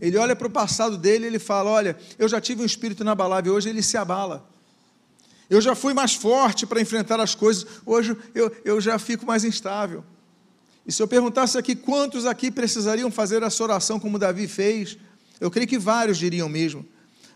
Ele 0.00 0.16
olha 0.16 0.36
para 0.36 0.46
o 0.46 0.50
passado 0.50 0.96
dele 0.96 1.24
e 1.24 1.28
ele 1.28 1.38
fala: 1.38 1.70
Olha, 1.70 1.96
eu 2.18 2.28
já 2.28 2.40
tive 2.40 2.62
um 2.62 2.66
espírito 2.66 3.02
inabalável, 3.02 3.54
hoje 3.54 3.68
ele 3.68 3.82
se 3.82 3.96
abala. 3.96 4.48
Eu 5.48 5.60
já 5.60 5.74
fui 5.74 5.94
mais 5.94 6.14
forte 6.14 6.66
para 6.66 6.80
enfrentar 6.80 7.20
as 7.20 7.34
coisas, 7.34 7.66
hoje 7.84 8.16
eu, 8.34 8.54
eu 8.64 8.80
já 8.80 8.98
fico 8.98 9.24
mais 9.24 9.44
instável. 9.44 10.04
E 10.84 10.92
se 10.92 11.02
eu 11.02 11.08
perguntasse 11.08 11.56
aqui 11.56 11.74
quantos 11.74 12.26
aqui 12.26 12.50
precisariam 12.50 13.10
fazer 13.10 13.42
essa 13.42 13.62
oração 13.62 13.98
como 13.98 14.18
Davi 14.18 14.46
fez, 14.46 14.98
eu 15.40 15.50
creio 15.50 15.68
que 15.68 15.78
vários 15.78 16.18
diriam 16.18 16.48
mesmo. 16.48 16.84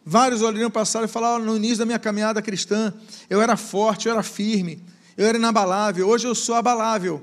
Vários 0.05 0.43
olhariam 0.43 0.71
passar 0.71 1.05
e 1.05 1.09
falar: 1.09 1.39
no 1.39 1.57
início 1.57 1.79
da 1.79 1.87
minha 1.87 1.99
caminhada 1.99 2.41
cristã, 2.41 2.93
eu 3.29 3.41
era 3.41 3.57
forte, 3.57 4.07
eu 4.07 4.13
era 4.13 4.23
firme, 4.23 4.83
eu 5.17 5.27
era 5.27 5.37
inabalável, 5.37 6.09
hoje 6.09 6.27
eu 6.27 6.35
sou 6.35 6.55
abalável. 6.55 7.23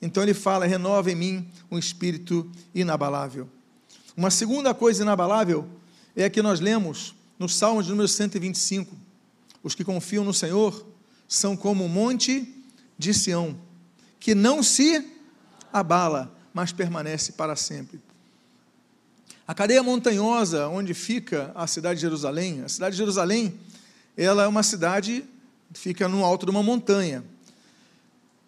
Então 0.00 0.22
ele 0.22 0.34
fala: 0.34 0.66
renova 0.66 1.10
em 1.10 1.14
mim 1.14 1.48
um 1.70 1.78
espírito 1.78 2.50
inabalável. 2.74 3.48
Uma 4.16 4.30
segunda 4.30 4.72
coisa 4.72 5.02
inabalável 5.02 5.68
é 6.14 6.24
a 6.24 6.30
que 6.30 6.42
nós 6.42 6.60
lemos 6.60 7.14
no 7.38 7.48
Salmo 7.48 7.82
de 7.82 7.90
número 7.90 8.06
125. 8.06 8.94
Os 9.62 9.74
que 9.74 9.82
confiam 9.82 10.24
no 10.24 10.34
Senhor 10.34 10.86
são 11.26 11.56
como 11.56 11.84
o 11.84 11.88
monte 11.88 12.54
de 12.98 13.12
Sião, 13.12 13.56
que 14.20 14.34
não 14.34 14.62
se 14.62 15.10
abala, 15.72 16.32
mas 16.52 16.70
permanece 16.70 17.32
para 17.32 17.56
sempre. 17.56 18.00
A 19.46 19.54
cadeia 19.54 19.82
montanhosa 19.82 20.68
onde 20.68 20.94
fica 20.94 21.52
a 21.54 21.66
cidade 21.66 21.96
de 21.96 22.00
Jerusalém, 22.00 22.62
a 22.62 22.68
cidade 22.68 22.92
de 22.92 22.98
Jerusalém, 22.98 23.54
ela 24.16 24.44
é 24.44 24.46
uma 24.46 24.62
cidade 24.62 25.24
fica 25.74 26.08
no 26.08 26.24
alto 26.24 26.46
de 26.46 26.50
uma 26.50 26.62
montanha. 26.62 27.24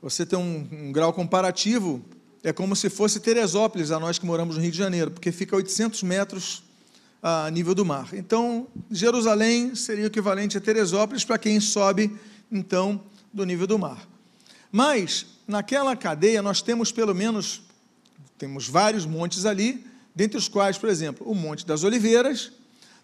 Você 0.01 0.25
tem 0.25 0.39
um, 0.39 0.67
um, 0.73 0.93
grau 0.93 1.13
comparativo, 1.13 2.03
é 2.43 2.53
como 2.53 2.77
se 2.77 2.89
fosse 2.89 3.21
Teresópolis, 3.21 3.91
a 3.91 3.99
nós 3.99 4.19
que 4.19 4.27
moramos 4.27 4.57
no 4.57 4.63
Rio 4.63 4.71
de 4.71 4.79
Janeiro, 4.79 5.11
porque 5.11 5.33
fica 5.33 5.57
a 5.57 5.59
800 5.59 6.03
metros 6.03 6.63
a 7.23 7.51
nível 7.51 7.75
do 7.75 7.85
mar. 7.85 8.09
Então, 8.13 8.69
Jerusalém 8.91 9.75
seria 9.75 10.05
o 10.05 10.07
equivalente 10.07 10.57
a 10.57 10.61
Teresópolis 10.61 11.25
para 11.25 11.39
quem 11.39 11.59
sobe, 11.59 12.17
então, 12.51 13.03
do 13.33 13.45
nível 13.45 13.67
do 13.67 13.79
mar. 13.79 14.07
Mas, 14.71 15.27
naquela 15.49 15.97
cadeia, 15.97 16.41
nós 16.41 16.63
temos 16.63 16.93
pelo 16.93 17.15
menos, 17.15 17.63
temos 18.39 18.69
vários 18.69 19.05
montes 19.05 19.45
ali, 19.45 19.85
dentre 20.17 20.39
os 20.39 20.49
quais, 20.49 20.79
por 20.79 20.89
exemplo, 20.89 21.31
o 21.31 21.35
Monte 21.35 21.67
das 21.67 21.85
Oliveiras, 21.85 22.51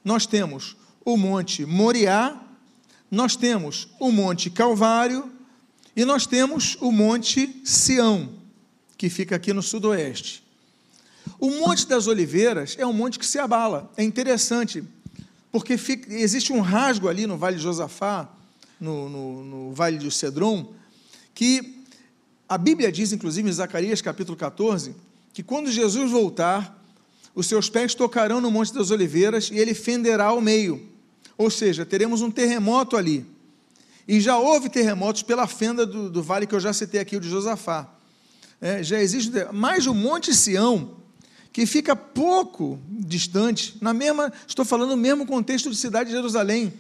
nós 0.03 0.25
temos 0.25 0.75
o 1.05 1.19
Monte 1.19 1.67
Moriá, 1.67 2.41
nós 3.11 3.37
temos 3.37 3.89
o 4.01 4.11
Monte 4.11 4.49
Calvário 4.49 5.31
e 5.95 6.07
nós 6.07 6.27
temos 6.27 6.79
o 6.81 6.91
Monte 6.91 7.61
Sião, 7.67 8.31
que 8.97 9.11
fica 9.11 9.37
aqui 9.37 9.53
no 9.53 9.63
sudoeste. 9.63 10.43
O 11.39 11.51
Monte 11.51 11.87
das 11.87 12.07
Oliveiras 12.07 12.77
é 12.79 12.87
um 12.87 12.93
monte 12.95 13.19
que 13.19 13.27
se 13.27 13.39
abala. 13.39 13.93
É 13.97 14.03
interessante, 14.03 14.83
porque 15.53 15.77
fica, 15.77 16.13
existe 16.15 16.53
um 16.53 16.61
rasgo 16.61 17.09
ali 17.09 17.27
no 17.27 17.37
Vale 17.37 17.57
de 17.57 17.63
Josafá, 17.63 18.29
no, 18.81 19.09
no, 19.09 19.45
no 19.45 19.73
Vale 19.75 19.99
de 19.99 20.11
Cedron, 20.11 20.73
que 21.35 21.85
a 22.49 22.57
Bíblia 22.57 22.91
diz, 22.91 23.13
inclusive 23.13 23.49
em 23.49 23.53
Zacarias 23.53 24.01
capítulo 24.01 24.37
14, 24.37 24.97
que 25.33 25.43
quando 25.43 25.71
Jesus 25.71 26.11
voltar, 26.11 26.82
os 27.35 27.47
seus 27.47 27.69
pés 27.71 27.95
tocarão 27.95 28.41
no 28.41 28.51
Monte 28.51 28.75
das 28.75 28.91
Oliveiras 28.91 29.51
e 29.51 29.59
ele 29.59 29.75
fenderá 29.75 30.27
ao 30.27 30.41
meio. 30.41 30.89
Ou 31.37 31.51
seja, 31.51 31.87
teremos 31.87 32.21
um 32.21 32.31
terremoto 32.31 32.97
ali. 32.97 33.27
E 34.07 34.21
já 34.21 34.37
houve 34.37 34.69
terremotos 34.69 35.23
pela 35.23 35.47
fenda 35.47 35.87
do, 35.87 36.11
do 36.11 36.23
vale 36.23 36.47
que 36.47 36.55
eu 36.55 36.61
já 36.61 36.73
citei 36.73 37.01
aqui, 37.01 37.17
o 37.17 37.21
de 37.21 37.29
Josafá. 37.29 37.89
É, 38.61 38.83
já 38.83 39.01
existe, 39.01 39.31
mais 39.53 39.87
o 39.87 39.95
Monte 39.95 40.35
Sião, 40.35 40.97
que 41.53 41.67
fica 41.67 41.95
pouco 41.95 42.79
distante, 42.89 43.77
na 43.81 43.93
mesma, 43.93 44.33
estou 44.47 44.65
falando 44.65 44.91
no 44.91 44.97
mesmo 44.97 45.27
contexto 45.27 45.71
de 45.71 45.77
cidade 45.77 46.11
de 46.11 46.17
Jerusalém. 46.17 46.73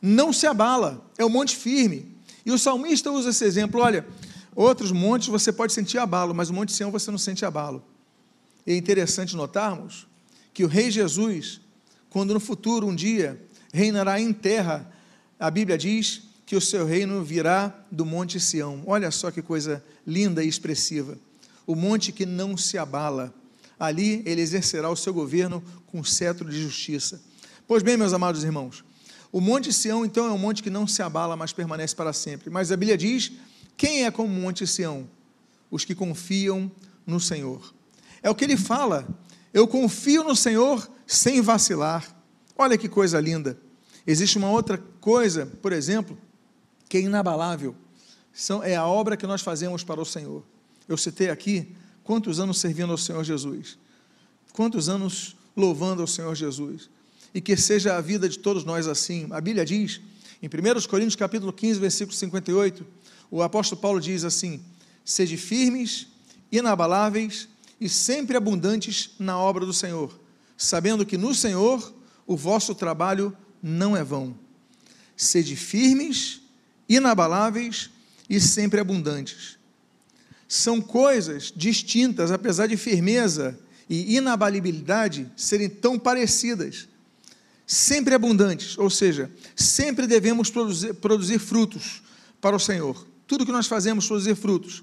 Não 0.00 0.32
se 0.32 0.46
abala, 0.46 1.04
é 1.18 1.24
um 1.24 1.28
monte 1.28 1.56
firme. 1.56 2.14
E 2.44 2.50
o 2.50 2.58
salmista 2.58 3.10
usa 3.10 3.30
esse 3.30 3.44
exemplo: 3.44 3.80
olha, 3.80 4.06
outros 4.54 4.92
montes 4.92 5.28
você 5.28 5.52
pode 5.52 5.72
sentir 5.72 5.98
abalo, 5.98 6.34
mas 6.34 6.50
o 6.50 6.54
Monte 6.54 6.72
Sião 6.72 6.90
você 6.90 7.10
não 7.10 7.18
sente 7.18 7.44
abalo. 7.44 7.82
É 8.66 8.74
interessante 8.74 9.36
notarmos 9.36 10.06
que 10.52 10.64
o 10.64 10.68
Rei 10.68 10.90
Jesus, 10.90 11.60
quando 12.08 12.34
no 12.34 12.40
futuro, 12.40 12.86
um 12.86 12.94
dia, 12.94 13.40
reinará 13.72 14.20
em 14.20 14.32
terra, 14.32 14.90
a 15.38 15.50
Bíblia 15.50 15.78
diz 15.78 16.22
que 16.44 16.56
o 16.56 16.60
seu 16.60 16.84
reino 16.84 17.22
virá 17.22 17.74
do 17.90 18.04
Monte 18.04 18.40
Sião. 18.40 18.82
Olha 18.86 19.10
só 19.10 19.30
que 19.30 19.40
coisa 19.40 19.84
linda 20.06 20.42
e 20.42 20.48
expressiva. 20.48 21.16
O 21.66 21.76
monte 21.76 22.10
que 22.10 22.26
não 22.26 22.56
se 22.56 22.76
abala 22.76 23.32
ali 23.80 24.22
ele 24.26 24.42
exercerá 24.42 24.90
o 24.90 24.96
seu 24.96 25.14
governo 25.14 25.64
com 25.86 26.04
cetro 26.04 26.48
de 26.50 26.60
justiça. 26.60 27.22
Pois 27.66 27.82
bem, 27.82 27.96
meus 27.96 28.12
amados 28.12 28.44
irmãos, 28.44 28.84
o 29.32 29.40
Monte 29.40 29.72
Sião, 29.72 30.04
então, 30.04 30.26
é 30.26 30.32
um 30.32 30.38
monte 30.38 30.62
que 30.62 30.68
não 30.68 30.86
se 30.86 31.00
abala, 31.02 31.36
mas 31.36 31.52
permanece 31.52 31.96
para 31.96 32.12
sempre. 32.12 32.50
Mas 32.50 32.70
a 32.70 32.76
Bíblia 32.76 32.98
diz: 32.98 33.32
quem 33.76 34.04
é 34.04 34.10
como 34.10 34.28
o 34.28 34.40
Monte 34.40 34.66
Sião? 34.66 35.08
Os 35.70 35.84
que 35.84 35.94
confiam 35.94 36.70
no 37.06 37.18
Senhor. 37.18 37.72
É 38.22 38.30
o 38.30 38.34
que 38.34 38.44
ele 38.44 38.56
fala. 38.56 39.08
Eu 39.52 39.66
confio 39.66 40.22
no 40.24 40.36
Senhor 40.36 40.88
sem 41.06 41.40
vacilar. 41.40 42.16
Olha 42.56 42.78
que 42.78 42.88
coisa 42.88 43.20
linda. 43.20 43.58
Existe 44.06 44.38
uma 44.38 44.50
outra 44.50 44.78
coisa, 45.00 45.46
por 45.46 45.72
exemplo, 45.72 46.18
que 46.88 46.98
é 46.98 47.00
inabalável. 47.00 47.74
São, 48.32 48.62
é 48.62 48.76
a 48.76 48.86
obra 48.86 49.16
que 49.16 49.26
nós 49.26 49.42
fazemos 49.42 49.82
para 49.82 50.00
o 50.00 50.04
Senhor. 50.04 50.44
Eu 50.88 50.96
citei 50.96 51.30
aqui 51.30 51.74
Quantos 52.10 52.40
anos 52.40 52.58
servindo 52.58 52.90
ao 52.90 52.98
Senhor 52.98 53.22
Jesus? 53.22 53.78
Quantos 54.52 54.88
anos 54.88 55.36
louvando 55.56 56.02
ao 56.02 56.08
Senhor 56.08 56.34
Jesus? 56.34 56.90
E 57.32 57.40
que 57.40 57.56
seja 57.56 57.96
a 57.96 58.00
vida 58.00 58.28
de 58.28 58.36
todos 58.36 58.64
nós 58.64 58.88
assim. 58.88 59.28
A 59.30 59.40
Bíblia 59.40 59.64
diz, 59.64 60.00
em 60.42 60.48
1 60.48 60.88
Coríntios 60.88 61.14
capítulo 61.14 61.52
15, 61.52 61.78
versículo 61.78 62.16
58, 62.16 62.84
o 63.30 63.42
apóstolo 63.42 63.80
Paulo 63.80 64.00
diz 64.00 64.24
assim: 64.24 64.60
Sede 65.04 65.36
firmes, 65.36 66.08
inabaláveis 66.50 67.48
e 67.80 67.88
sempre 67.88 68.36
abundantes 68.36 69.10
na 69.18 69.38
obra 69.38 69.64
do 69.64 69.72
Senhor, 69.72 70.18
sabendo 70.56 71.06
que 71.06 71.16
no 71.16 71.34
Senhor 71.34 71.94
o 72.26 72.36
vosso 72.36 72.74
trabalho 72.74 73.36
não 73.62 73.96
é 73.96 74.04
vão. 74.04 74.36
Sede 75.16 75.56
firmes, 75.56 76.40
inabaláveis 76.88 77.90
e 78.28 78.40
sempre 78.40 78.80
abundantes 78.80 79.60
são 80.50 80.80
coisas 80.80 81.52
distintas, 81.54 82.32
apesar 82.32 82.66
de 82.66 82.76
firmeza 82.76 83.56
e 83.88 84.16
inabalibilidade 84.16 85.30
serem 85.36 85.68
tão 85.68 85.96
parecidas. 85.96 86.88
Sempre 87.64 88.16
abundantes, 88.16 88.76
ou 88.76 88.90
seja, 88.90 89.30
sempre 89.54 90.08
devemos 90.08 90.50
produzir, 90.50 90.92
produzir 90.94 91.38
frutos 91.38 92.02
para 92.40 92.56
o 92.56 92.58
Senhor. 92.58 93.06
Tudo 93.28 93.46
que 93.46 93.52
nós 93.52 93.68
fazemos 93.68 94.08
produzir 94.08 94.34
frutos. 94.34 94.82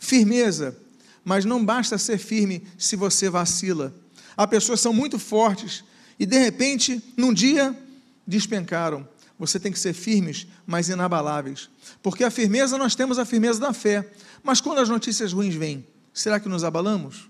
Firmeza, 0.00 0.76
mas 1.24 1.44
não 1.44 1.64
basta 1.64 1.96
ser 1.96 2.18
firme 2.18 2.66
se 2.76 2.96
você 2.96 3.30
vacila. 3.30 3.94
Há 4.36 4.46
pessoas 4.46 4.80
que 4.80 4.82
são 4.82 4.92
muito 4.92 5.18
fortes 5.18 5.84
e 6.18 6.26
de 6.26 6.38
repente, 6.38 7.02
num 7.16 7.32
dia, 7.32 7.76
despencaram. 8.26 9.08
Você 9.38 9.58
tem 9.58 9.72
que 9.72 9.78
ser 9.78 9.92
firmes, 9.92 10.46
mas 10.66 10.88
inabaláveis. 10.88 11.68
Porque 12.02 12.22
a 12.22 12.30
firmeza, 12.30 12.78
nós 12.78 12.94
temos 12.94 13.18
a 13.18 13.24
firmeza 13.24 13.58
da 13.58 13.72
fé. 13.72 14.08
Mas 14.42 14.60
quando 14.60 14.78
as 14.78 14.88
notícias 14.88 15.32
ruins 15.32 15.54
vêm, 15.54 15.84
será 16.12 16.38
que 16.38 16.48
nos 16.48 16.62
abalamos? 16.62 17.28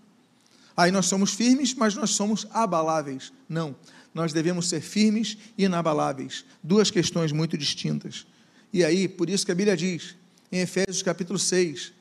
Aí 0.76 0.90
nós 0.90 1.06
somos 1.06 1.32
firmes, 1.32 1.74
mas 1.74 1.94
nós 1.94 2.10
somos 2.10 2.46
abaláveis. 2.50 3.32
Não, 3.48 3.74
nós 4.12 4.32
devemos 4.32 4.68
ser 4.68 4.80
firmes 4.80 5.38
e 5.56 5.64
inabaláveis. 5.64 6.44
Duas 6.62 6.90
questões 6.90 7.32
muito 7.32 7.56
distintas. 7.56 8.26
E 8.72 8.84
aí, 8.84 9.08
por 9.08 9.30
isso 9.30 9.46
que 9.46 9.52
a 9.52 9.54
Bíblia 9.54 9.76
diz, 9.76 10.16
em 10.50 10.58
Efésios 10.58 11.02
capítulo 11.02 11.38
6, 11.38 11.92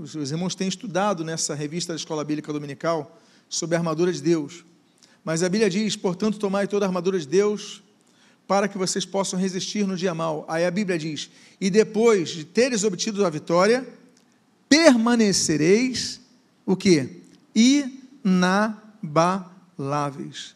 os 0.00 0.30
irmãos 0.30 0.54
têm 0.54 0.68
estudado 0.68 1.24
nessa 1.24 1.54
revista 1.54 1.92
da 1.92 1.96
Escola 1.96 2.22
Bíblica 2.24 2.52
Dominical 2.52 3.18
sobre 3.48 3.74
a 3.76 3.78
armadura 3.78 4.12
de 4.12 4.20
Deus. 4.22 4.64
Mas 5.24 5.42
a 5.42 5.48
Bíblia 5.48 5.68
diz: 5.68 5.96
portanto, 5.96 6.38
tomai 6.38 6.68
toda 6.68 6.86
a 6.86 6.88
armadura 6.88 7.18
de 7.18 7.26
Deus 7.26 7.82
para 8.46 8.68
que 8.68 8.78
vocês 8.78 9.04
possam 9.04 9.36
resistir 9.38 9.86
no 9.86 9.94
dia 9.96 10.14
mal. 10.14 10.46
Aí 10.48 10.64
a 10.64 10.70
Bíblia 10.70 10.98
diz: 10.98 11.28
e 11.60 11.68
depois 11.68 12.30
de 12.30 12.44
teres 12.44 12.84
obtido 12.84 13.26
a 13.26 13.30
vitória, 13.30 13.86
permanecereis 14.68 16.20
o 16.64 16.76
que? 16.76 17.20
Inabaláveis. 17.54 20.54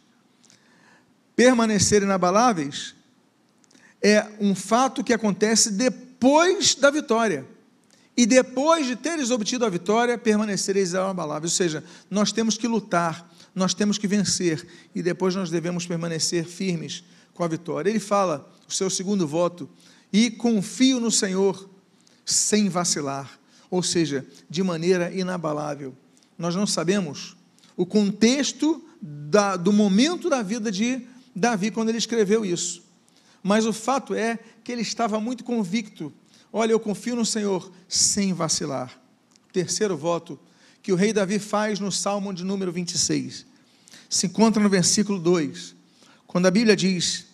Permanecer 1.34 2.02
inabaláveis 2.02 2.94
é 4.00 4.26
um 4.40 4.54
fato 4.54 5.04
que 5.04 5.12
acontece 5.12 5.72
depois 5.72 6.74
da 6.74 6.90
vitória. 6.90 7.55
E 8.16 8.24
depois 8.24 8.86
de 8.86 8.96
teres 8.96 9.30
obtido 9.30 9.66
a 9.66 9.68
vitória, 9.68 10.16
permanecereis 10.16 10.90
inabaláveis. 10.90 11.52
Ou 11.52 11.56
seja, 11.56 11.84
nós 12.10 12.32
temos 12.32 12.56
que 12.56 12.66
lutar, 12.66 13.30
nós 13.54 13.74
temos 13.74 13.98
que 13.98 14.08
vencer, 14.08 14.66
e 14.94 15.02
depois 15.02 15.34
nós 15.34 15.50
devemos 15.50 15.86
permanecer 15.86 16.46
firmes 16.46 17.04
com 17.34 17.44
a 17.44 17.48
vitória. 17.48 17.90
Ele 17.90 18.00
fala, 18.00 18.50
o 18.66 18.72
seu 18.72 18.88
segundo 18.88 19.26
voto, 19.26 19.68
e 20.12 20.30
confio 20.30 20.98
no 20.98 21.10
Senhor 21.10 21.68
sem 22.24 22.68
vacilar, 22.68 23.38
ou 23.70 23.82
seja, 23.82 24.26
de 24.48 24.62
maneira 24.62 25.12
inabalável. 25.12 25.94
Nós 26.38 26.54
não 26.56 26.66
sabemos 26.66 27.36
o 27.76 27.84
contexto 27.84 28.82
da, 29.00 29.56
do 29.56 29.72
momento 29.72 30.30
da 30.30 30.42
vida 30.42 30.72
de 30.72 31.06
Davi 31.34 31.70
quando 31.70 31.90
ele 31.90 31.98
escreveu 31.98 32.44
isso, 32.44 32.82
mas 33.42 33.66
o 33.66 33.72
fato 33.72 34.14
é 34.14 34.38
que 34.64 34.72
ele 34.72 34.82
estava 34.82 35.20
muito 35.20 35.44
convicto. 35.44 36.12
Olha, 36.52 36.72
eu 36.72 36.80
confio 36.80 37.16
no 37.16 37.26
Senhor 37.26 37.70
sem 37.88 38.32
vacilar. 38.32 38.98
Terceiro 39.52 39.96
voto 39.96 40.38
que 40.82 40.92
o 40.92 40.96
rei 40.96 41.12
Davi 41.12 41.38
faz 41.38 41.80
no 41.80 41.90
Salmo 41.90 42.32
de 42.32 42.44
número 42.44 42.72
26 42.72 43.46
se 44.08 44.26
encontra 44.26 44.62
no 44.62 44.68
versículo 44.68 45.18
2, 45.18 45.74
quando 46.26 46.46
a 46.46 46.50
Bíblia 46.50 46.76
diz: 46.76 47.26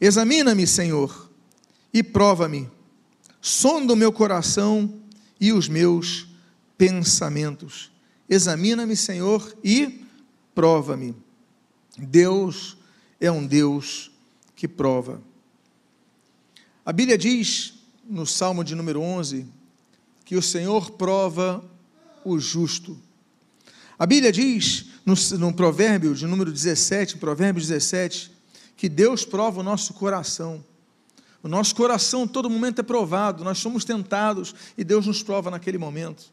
Examina-me, 0.00 0.66
Senhor, 0.66 1.30
e 1.92 2.02
prova-me, 2.02 2.68
sonda 3.40 3.92
o 3.92 3.96
meu 3.96 4.12
coração 4.12 4.92
e 5.40 5.52
os 5.52 5.68
meus 5.68 6.28
pensamentos. 6.76 7.90
Examina-me, 8.28 8.96
Senhor, 8.96 9.56
e 9.62 10.04
prova-me. 10.54 11.14
Deus 11.98 12.76
é 13.20 13.30
um 13.30 13.46
Deus 13.46 14.10
que 14.54 14.68
prova. 14.68 15.20
A 16.84 16.92
Bíblia 16.92 17.18
diz, 17.18 17.74
no 18.10 18.26
Salmo 18.26 18.64
de 18.64 18.74
número 18.74 19.00
11, 19.00 19.46
que 20.24 20.34
o 20.34 20.42
Senhor 20.42 20.90
prova 20.90 21.64
o 22.24 22.38
justo. 22.40 22.98
A 23.96 24.04
Bíblia 24.04 24.32
diz, 24.32 24.86
no, 25.06 25.14
no 25.38 25.54
provérbio 25.54 26.12
de 26.14 26.26
número 26.26 26.50
17, 26.50 27.18
provérbio 27.18 27.62
17, 27.62 28.32
que 28.76 28.88
Deus 28.88 29.24
prova 29.24 29.60
o 29.60 29.62
nosso 29.62 29.94
coração. 29.94 30.64
O 31.40 31.48
nosso 31.48 31.74
coração, 31.74 32.26
todo 32.26 32.50
momento, 32.50 32.80
é 32.80 32.82
provado, 32.82 33.44
nós 33.44 33.58
somos 33.58 33.84
tentados 33.84 34.54
e 34.76 34.82
Deus 34.82 35.06
nos 35.06 35.22
prova 35.22 35.50
naquele 35.50 35.78
momento. 35.78 36.32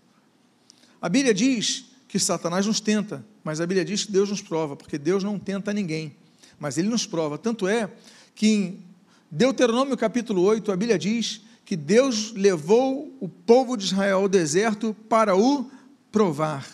A 1.00 1.07
Bíblia 1.07 1.34
diz 1.34 1.86
que 2.07 2.17
Satanás 2.17 2.65
nos 2.65 2.79
tenta, 2.79 3.24
mas 3.43 3.62
a 3.62 3.67
Bíblia 3.67 3.86
diz 3.86 4.05
que 4.05 4.12
Deus 4.12 4.29
nos 4.29 4.41
prova, 4.41 4.75
porque 4.75 4.98
Deus 4.98 5.24
não 5.24 5.38
tenta 5.38 5.72
ninguém, 5.72 6.15
mas 6.60 6.77
Ele 6.77 6.89
nos 6.89 7.05
prova. 7.05 7.38
Tanto 7.38 7.67
é 7.67 7.91
que 8.34 8.48
em 8.48 8.84
Deuteronômio 9.29 9.96
capítulo 9.96 10.41
8, 10.41 10.72
a 10.72 10.75
Bíblia 10.75 10.98
diz 10.98 11.41
que 11.68 11.76
Deus 11.76 12.32
levou 12.32 13.14
o 13.20 13.28
povo 13.28 13.76
de 13.76 13.84
Israel 13.84 14.20
ao 14.20 14.30
deserto 14.30 14.96
para 15.10 15.36
o 15.36 15.70
provar. 16.10 16.66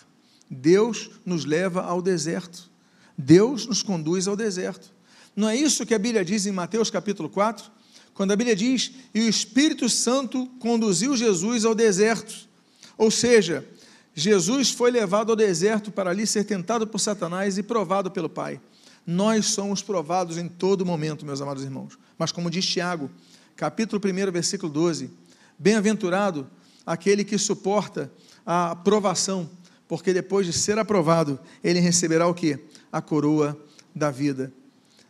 Deus 0.48 1.10
nos 1.26 1.44
leva 1.44 1.82
ao 1.82 2.00
deserto. 2.00 2.70
Deus 3.18 3.66
nos 3.66 3.82
conduz 3.82 4.28
ao 4.28 4.36
deserto. 4.36 4.92
Não 5.34 5.48
é 5.48 5.56
isso 5.56 5.84
que 5.84 5.94
a 5.94 5.98
Bíblia 5.98 6.24
diz 6.24 6.46
em 6.46 6.52
Mateus 6.52 6.90
capítulo 6.90 7.28
4? 7.28 7.72
Quando 8.14 8.30
a 8.30 8.36
Bíblia 8.36 8.54
diz: 8.54 8.92
"E 9.12 9.22
o 9.22 9.28
Espírito 9.28 9.88
Santo 9.88 10.46
conduziu 10.60 11.16
Jesus 11.16 11.64
ao 11.64 11.74
deserto". 11.74 12.48
Ou 12.96 13.10
seja, 13.10 13.66
Jesus 14.14 14.70
foi 14.70 14.92
levado 14.92 15.30
ao 15.30 15.36
deserto 15.36 15.90
para 15.90 16.10
ali 16.10 16.24
ser 16.24 16.44
tentado 16.44 16.86
por 16.86 17.00
Satanás 17.00 17.58
e 17.58 17.64
provado 17.64 18.12
pelo 18.12 18.28
Pai. 18.28 18.60
Nós 19.04 19.46
somos 19.46 19.82
provados 19.82 20.38
em 20.38 20.46
todo 20.48 20.86
momento, 20.86 21.26
meus 21.26 21.40
amados 21.40 21.64
irmãos. 21.64 21.98
Mas 22.16 22.30
como 22.30 22.48
diz 22.48 22.64
Tiago, 22.64 23.10
capítulo 23.56 24.00
1, 24.04 24.32
versículo 24.32 24.72
12: 24.72 25.10
Bem-aventurado 25.58 26.48
aquele 26.84 27.24
que 27.24 27.38
suporta 27.38 28.10
a 28.44 28.76
provação, 28.76 29.48
porque 29.88 30.12
depois 30.12 30.46
de 30.46 30.52
ser 30.52 30.78
aprovado, 30.78 31.38
ele 31.62 31.80
receberá 31.80 32.26
o 32.26 32.34
que? 32.34 32.58
A 32.92 33.00
coroa 33.00 33.58
da 33.94 34.10
vida 34.10 34.52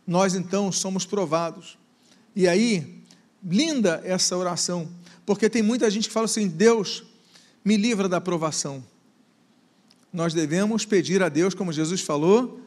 nós 0.05 0.35
então 0.35 0.71
somos 0.71 1.05
provados. 1.05 1.77
E 2.35 2.47
aí, 2.47 3.01
linda 3.43 4.01
essa 4.03 4.37
oração, 4.37 4.87
porque 5.25 5.49
tem 5.49 5.61
muita 5.63 5.89
gente 5.89 6.07
que 6.07 6.13
fala 6.13 6.25
assim: 6.25 6.47
Deus, 6.47 7.03
me 7.63 7.77
livra 7.77 8.07
da 8.07 8.21
provação. 8.21 8.83
Nós 10.13 10.33
devemos 10.33 10.85
pedir 10.85 11.21
a 11.23 11.29
Deus, 11.29 11.53
como 11.53 11.73
Jesus 11.73 12.01
falou, 12.01 12.61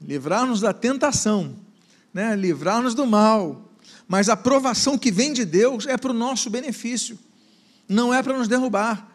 livrar-nos 0.00 0.60
da 0.60 0.72
tentação, 0.72 1.56
né? 2.12 2.34
livrar-nos 2.36 2.94
do 2.94 3.06
mal. 3.06 3.69
Mas 4.10 4.28
a 4.28 4.36
provação 4.36 4.98
que 4.98 5.12
vem 5.12 5.32
de 5.32 5.44
Deus 5.44 5.86
é 5.86 5.96
para 5.96 6.10
o 6.10 6.12
nosso 6.12 6.50
benefício, 6.50 7.16
não 7.88 8.12
é 8.12 8.20
para 8.20 8.36
nos 8.36 8.48
derrubar. 8.48 9.08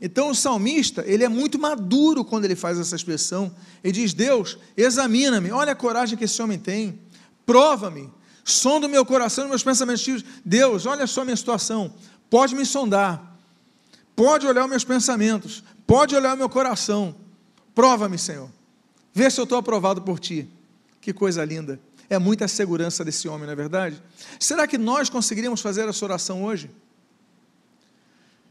Então 0.00 0.30
o 0.30 0.36
salmista, 0.36 1.02
ele 1.04 1.24
é 1.24 1.28
muito 1.28 1.58
maduro 1.58 2.24
quando 2.24 2.44
ele 2.44 2.54
faz 2.54 2.78
essa 2.78 2.94
expressão. 2.94 3.52
Ele 3.82 3.94
diz: 3.94 4.14
Deus, 4.14 4.56
examina-me, 4.76 5.50
olha 5.50 5.72
a 5.72 5.74
coragem 5.74 6.16
que 6.16 6.26
esse 6.26 6.40
homem 6.40 6.60
tem, 6.60 6.96
prova-me, 7.44 8.08
sonda 8.44 8.86
o 8.86 8.88
meu 8.88 9.04
coração 9.04 9.46
e 9.46 9.48
meus 9.48 9.64
pensamentos. 9.64 10.24
Deus, 10.44 10.86
olha 10.86 11.08
só 11.08 11.22
a 11.22 11.24
minha 11.24 11.36
situação, 11.36 11.92
pode 12.30 12.54
me 12.54 12.64
sondar, 12.64 13.36
pode 14.14 14.46
olhar 14.46 14.62
os 14.62 14.70
meus 14.70 14.84
pensamentos, 14.84 15.64
pode 15.84 16.14
olhar 16.14 16.34
o 16.34 16.38
meu 16.38 16.48
coração, 16.48 17.16
prova-me, 17.74 18.16
Senhor, 18.16 18.48
vê 19.12 19.28
se 19.28 19.40
eu 19.40 19.42
estou 19.42 19.58
aprovado 19.58 20.02
por 20.02 20.20
Ti. 20.20 20.48
Que 21.00 21.12
coisa 21.12 21.44
linda, 21.44 21.80
é 22.08 22.18
muita 22.18 22.46
segurança 22.46 23.04
desse 23.04 23.28
homem, 23.28 23.46
não 23.46 23.52
é 23.52 23.56
verdade? 23.56 24.02
Será 24.38 24.66
que 24.66 24.78
nós 24.78 25.08
conseguiríamos 25.08 25.60
fazer 25.60 25.88
essa 25.88 26.04
oração 26.04 26.44
hoje? 26.44 26.70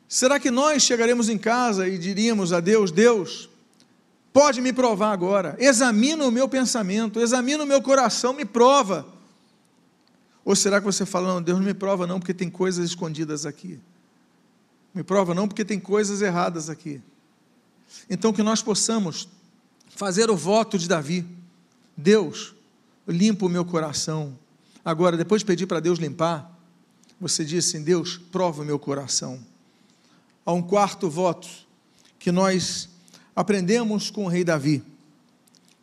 Será 0.08 0.40
que 0.40 0.52
nós 0.52 0.84
chegaremos 0.84 1.30
em 1.30 1.38
casa 1.38 1.88
e 1.88 1.98
diríamos 1.98 2.54
a 2.54 2.60
Deus: 2.60 2.92
Deus, 2.92 3.50
pode 4.32 4.62
me 4.62 4.72
provar 4.72 5.12
agora, 5.12 5.56
examina 5.60 6.26
o 6.26 6.32
meu 6.32 6.48
pensamento, 6.48 7.20
examina 7.20 7.64
o 7.64 7.68
meu 7.68 7.82
coração, 7.82 8.34
me 8.34 8.46
prova. 8.46 9.06
Ou 10.44 10.56
será 10.56 10.80
que 10.80 10.86
você 10.86 11.06
fala, 11.06 11.34
não, 11.34 11.42
Deus 11.42 11.58
não 11.58 11.66
me 11.66 11.74
prova 11.74 12.06
não, 12.06 12.20
porque 12.20 12.34
tem 12.34 12.50
coisas 12.50 12.86
escondidas 12.86 13.48
aqui. 13.48 13.80
Me 14.94 15.04
prova 15.04 15.34
não, 15.34 15.48
porque 15.48 15.66
tem 15.66 15.80
coisas 15.80 16.22
erradas 16.22 16.70
aqui. 16.70 17.02
Então 18.10 18.32
que 18.32 18.44
nós 18.44 18.62
possamos 18.62 19.28
fazer 19.90 20.30
o 20.30 20.36
voto 20.36 20.78
de 20.78 20.88
Davi. 20.88 21.26
Deus, 21.98 22.55
limpa 23.08 23.46
o 23.46 23.50
meu 23.50 23.66
coração. 23.66 24.38
Agora, 24.84 25.18
depois 25.18 25.42
de 25.42 25.46
pedir 25.46 25.66
para 25.66 25.80
Deus 25.80 26.00
limpar, 26.00 26.52
você 27.20 27.44
diz 27.44 27.68
assim: 27.68 27.84
Deus, 27.84 28.18
prova 28.18 28.62
o 28.62 28.66
meu 28.66 28.80
coração 28.80 29.40
a 30.46 30.54
um 30.54 30.62
quarto 30.62 31.10
voto 31.10 31.48
que 32.20 32.32
nós 32.32 32.88
aprendemos 33.36 34.12
com 34.12 34.26
o 34.26 34.28
rei 34.28 34.44
Davi. 34.44 34.84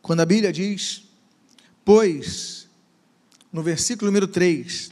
Quando 0.01 0.21
a 0.21 0.25
Bíblia 0.25 0.53
diz, 0.53 1.03
pois, 1.83 2.67
no 3.51 3.61
versículo 3.61 4.09
número 4.09 4.27
3, 4.27 4.91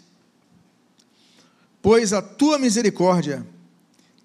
pois 1.82 2.14
a 2.14 2.22
tua 2.22 2.60
misericórdia 2.60 3.46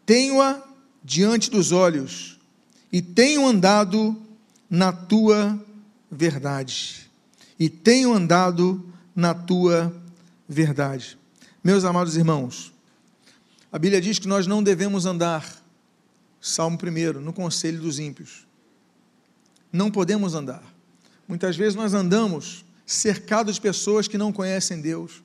tenho-a 0.04 0.62
diante 1.02 1.50
dos 1.50 1.72
olhos 1.72 2.38
e 2.92 3.00
tenho 3.00 3.46
andado 3.46 4.20
na 4.68 4.92
tua 4.92 5.60
verdade. 6.10 7.05
E 7.58 7.68
tenho 7.68 8.12
andado 8.12 8.84
na 9.14 9.32
tua 9.32 9.94
verdade. 10.48 11.18
Meus 11.64 11.84
amados 11.84 12.16
irmãos, 12.16 12.72
a 13.72 13.78
Bíblia 13.78 14.00
diz 14.00 14.18
que 14.18 14.28
nós 14.28 14.46
não 14.46 14.62
devemos 14.62 15.06
andar, 15.06 15.62
Salmo 16.40 16.78
1, 16.82 17.20
no 17.20 17.32
conselho 17.32 17.80
dos 17.80 17.98
ímpios. 17.98 18.46
Não 19.72 19.90
podemos 19.90 20.34
andar. 20.34 20.62
Muitas 21.26 21.56
vezes 21.56 21.74
nós 21.74 21.92
andamos 21.92 22.64
cercados 22.84 23.56
de 23.56 23.60
pessoas 23.60 24.06
que 24.06 24.16
não 24.16 24.32
conhecem 24.32 24.80
Deus. 24.80 25.22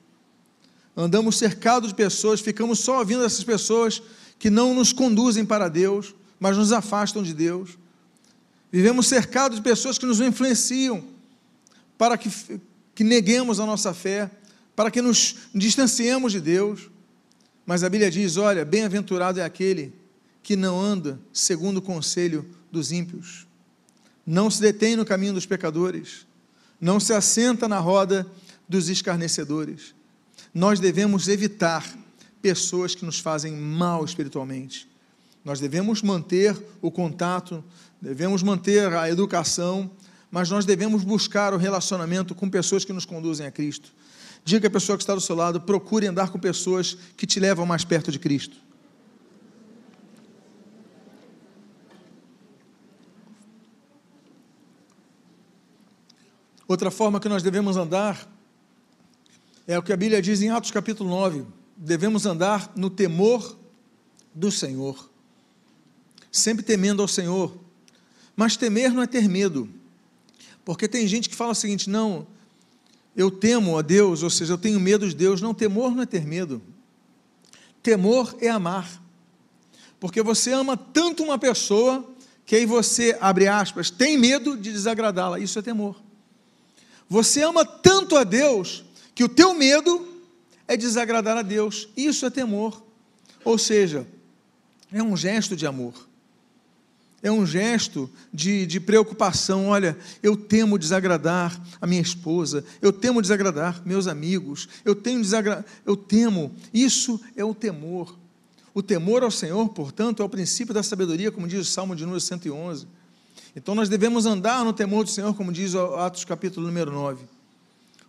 Andamos 0.96 1.38
cercados 1.38 1.90
de 1.90 1.94
pessoas, 1.94 2.40
ficamos 2.40 2.80
só 2.80 2.98
ouvindo 2.98 3.24
essas 3.24 3.44
pessoas 3.44 4.02
que 4.38 4.50
não 4.50 4.74
nos 4.74 4.92
conduzem 4.92 5.44
para 5.44 5.68
Deus, 5.68 6.14
mas 6.40 6.56
nos 6.56 6.72
afastam 6.72 7.22
de 7.22 7.32
Deus. 7.32 7.78
Vivemos 8.70 9.06
cercados 9.06 9.58
de 9.58 9.62
pessoas 9.62 9.96
que 9.96 10.06
nos 10.06 10.20
influenciam 10.20 11.11
para 11.96 12.16
que, 12.16 12.30
que 12.94 13.04
neguemos 13.04 13.60
a 13.60 13.66
nossa 13.66 13.92
fé, 13.94 14.30
para 14.74 14.90
que 14.90 15.02
nos 15.02 15.36
distanciemos 15.54 16.32
de 16.32 16.40
Deus. 16.40 16.90
Mas 17.64 17.84
a 17.84 17.88
Bíblia 17.88 18.10
diz: 18.10 18.36
olha, 18.36 18.64
bem-aventurado 18.64 19.40
é 19.40 19.44
aquele 19.44 19.92
que 20.42 20.56
não 20.56 20.80
anda 20.80 21.20
segundo 21.32 21.78
o 21.78 21.82
conselho 21.82 22.44
dos 22.70 22.90
ímpios, 22.90 23.46
não 24.26 24.50
se 24.50 24.60
detém 24.60 24.96
no 24.96 25.04
caminho 25.04 25.34
dos 25.34 25.46
pecadores, 25.46 26.26
não 26.80 26.98
se 26.98 27.12
assenta 27.12 27.68
na 27.68 27.78
roda 27.78 28.26
dos 28.68 28.88
escarnecedores. 28.88 29.94
Nós 30.52 30.80
devemos 30.80 31.28
evitar 31.28 31.86
pessoas 32.40 32.94
que 32.94 33.04
nos 33.04 33.20
fazem 33.20 33.52
mal 33.52 34.04
espiritualmente. 34.04 34.88
Nós 35.44 35.60
devemos 35.60 36.02
manter 36.02 36.56
o 36.80 36.90
contato, 36.90 37.64
devemos 38.00 38.42
manter 38.42 38.92
a 38.92 39.08
educação, 39.08 39.90
mas 40.32 40.48
nós 40.48 40.64
devemos 40.64 41.04
buscar 41.04 41.52
o 41.52 41.58
relacionamento 41.58 42.34
com 42.34 42.48
pessoas 42.48 42.86
que 42.86 42.92
nos 42.92 43.04
conduzem 43.04 43.46
a 43.46 43.50
Cristo. 43.50 43.92
Diga 44.42 44.66
a 44.66 44.70
pessoa 44.70 44.96
que 44.96 45.02
está 45.02 45.14
do 45.14 45.20
seu 45.20 45.36
lado, 45.36 45.60
procure 45.60 46.06
andar 46.06 46.30
com 46.30 46.38
pessoas 46.38 46.96
que 47.18 47.26
te 47.26 47.38
levam 47.38 47.66
mais 47.66 47.84
perto 47.84 48.10
de 48.10 48.18
Cristo. 48.18 48.56
Outra 56.66 56.90
forma 56.90 57.20
que 57.20 57.28
nós 57.28 57.42
devemos 57.42 57.76
andar 57.76 58.26
é 59.66 59.78
o 59.78 59.82
que 59.82 59.92
a 59.92 59.96
Bíblia 59.96 60.22
diz 60.22 60.40
em 60.40 60.48
Atos 60.48 60.70
capítulo 60.70 61.10
9: 61.10 61.44
devemos 61.76 62.24
andar 62.24 62.72
no 62.74 62.88
temor 62.88 63.58
do 64.34 64.50
Senhor, 64.50 65.10
sempre 66.30 66.64
temendo 66.64 67.02
ao 67.02 67.08
Senhor. 67.08 67.54
Mas 68.34 68.56
temer 68.56 68.90
não 68.92 69.02
é 69.02 69.06
ter 69.06 69.28
medo, 69.28 69.68
porque 70.64 70.88
tem 70.88 71.06
gente 71.06 71.28
que 71.28 71.36
fala 71.36 71.52
o 71.52 71.54
seguinte: 71.54 71.88
não, 71.88 72.26
eu 73.16 73.30
temo 73.30 73.78
a 73.78 73.82
Deus, 73.82 74.22
ou 74.22 74.30
seja, 74.30 74.54
eu 74.54 74.58
tenho 74.58 74.80
medo 74.80 75.08
de 75.08 75.14
Deus. 75.14 75.40
Não, 75.40 75.54
temor 75.54 75.94
não 75.94 76.02
é 76.02 76.06
ter 76.06 76.24
medo, 76.24 76.62
temor 77.82 78.36
é 78.40 78.48
amar, 78.48 79.02
porque 80.00 80.22
você 80.22 80.52
ama 80.52 80.76
tanto 80.76 81.22
uma 81.22 81.38
pessoa 81.38 82.08
que 82.44 82.56
aí 82.56 82.66
você, 82.66 83.16
abre 83.20 83.46
aspas, 83.46 83.90
tem 83.90 84.18
medo 84.18 84.56
de 84.56 84.72
desagradá-la, 84.72 85.38
isso 85.38 85.58
é 85.58 85.62
temor. 85.62 85.96
Você 87.08 87.42
ama 87.42 87.64
tanto 87.64 88.16
a 88.16 88.24
Deus 88.24 88.84
que 89.14 89.22
o 89.22 89.28
teu 89.28 89.54
medo 89.54 90.08
é 90.66 90.76
desagradar 90.76 91.36
a 91.36 91.42
Deus. 91.42 91.88
Isso 91.96 92.24
é 92.24 92.30
temor. 92.30 92.82
Ou 93.44 93.58
seja, 93.58 94.06
é 94.90 95.02
um 95.02 95.16
gesto 95.16 95.54
de 95.54 95.66
amor. 95.66 95.94
É 97.22 97.30
um 97.30 97.46
gesto 97.46 98.10
de, 98.32 98.66
de 98.66 98.80
preocupação. 98.80 99.68
Olha, 99.68 99.96
eu 100.22 100.36
temo 100.36 100.78
desagradar 100.78 101.60
a 101.80 101.86
minha 101.86 102.02
esposa, 102.02 102.64
eu 102.80 102.92
temo 102.92 103.22
desagradar 103.22 103.80
meus 103.86 104.06
amigos, 104.06 104.68
eu, 104.84 104.94
tenho 104.94 105.20
desagra... 105.20 105.64
eu 105.86 105.96
temo. 105.96 106.52
Isso 106.74 107.20
é 107.36 107.44
o 107.44 107.54
temor. 107.54 108.18
O 108.74 108.82
temor 108.82 109.22
ao 109.22 109.30
Senhor, 109.30 109.68
portanto, 109.68 110.22
é 110.22 110.24
o 110.24 110.28
princípio 110.28 110.74
da 110.74 110.82
sabedoria, 110.82 111.30
como 111.30 111.46
diz 111.46 111.60
o 111.60 111.70
Salmo 111.70 111.94
de 111.94 112.02
número 112.02 112.20
111. 112.20 112.86
Então 113.54 113.74
nós 113.74 113.88
devemos 113.88 114.24
andar 114.26 114.64
no 114.64 114.72
temor 114.72 115.04
do 115.04 115.10
Senhor, 115.10 115.34
como 115.34 115.52
diz 115.52 115.74
Atos 115.74 116.24
capítulo 116.24 116.66
número 116.66 116.90
9. 116.90 117.24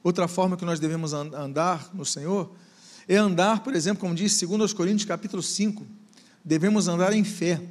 Outra 0.02 0.28
forma 0.28 0.58
que 0.58 0.66
nós 0.66 0.80
devemos 0.80 1.14
andar 1.14 1.90
no 1.94 2.06
Senhor 2.06 2.50
é 3.08 3.18
andar, 3.18 3.62
por 3.62 3.76
exemplo, 3.76 4.02
como 4.02 4.16
diz 4.16 4.40
2 4.42 4.74
Coríntios 4.74 5.06
capítulo 5.06 5.44
5, 5.44 5.86
devemos 6.44 6.88
andar 6.88 7.14
em 7.14 7.24
fé. 7.24 7.62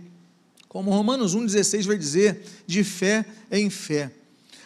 Como 0.72 0.90
Romanos 0.90 1.36
1,16 1.36 1.84
vai 1.84 1.98
dizer, 1.98 2.46
de 2.66 2.82
fé 2.82 3.26
em 3.50 3.68
fé. 3.68 4.10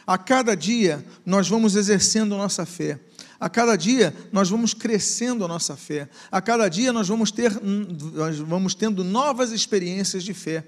A 0.06 0.16
cada 0.16 0.54
dia 0.54 1.04
nós 1.24 1.48
vamos 1.48 1.74
exercendo 1.74 2.36
a 2.36 2.38
nossa 2.38 2.64
fé. 2.64 3.00
A 3.40 3.50
cada 3.50 3.74
dia 3.74 4.14
nós 4.30 4.48
vamos 4.48 4.72
crescendo 4.72 5.44
a 5.44 5.48
nossa 5.48 5.74
fé. 5.74 6.08
A 6.30 6.40
cada 6.40 6.68
dia 6.68 6.92
nós 6.92 7.08
vamos 7.08 7.32
ter 7.32 7.60
nós 7.60 8.38
vamos 8.38 8.72
tendo 8.72 9.02
novas 9.02 9.50
experiências 9.50 10.22
de 10.22 10.32
fé. 10.32 10.62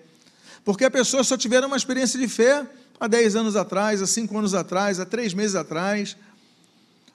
Porque 0.64 0.84
a 0.84 0.90
pessoa 0.90 1.22
só 1.22 1.36
tiver 1.36 1.64
uma 1.64 1.76
experiência 1.76 2.18
de 2.18 2.26
fé 2.26 2.66
há 2.98 3.06
10 3.06 3.36
anos 3.36 3.54
atrás, 3.54 4.02
há 4.02 4.08
5 4.08 4.36
anos 4.36 4.54
atrás, 4.54 4.98
há 4.98 5.06
3 5.06 5.34
meses 5.34 5.54
atrás. 5.54 6.16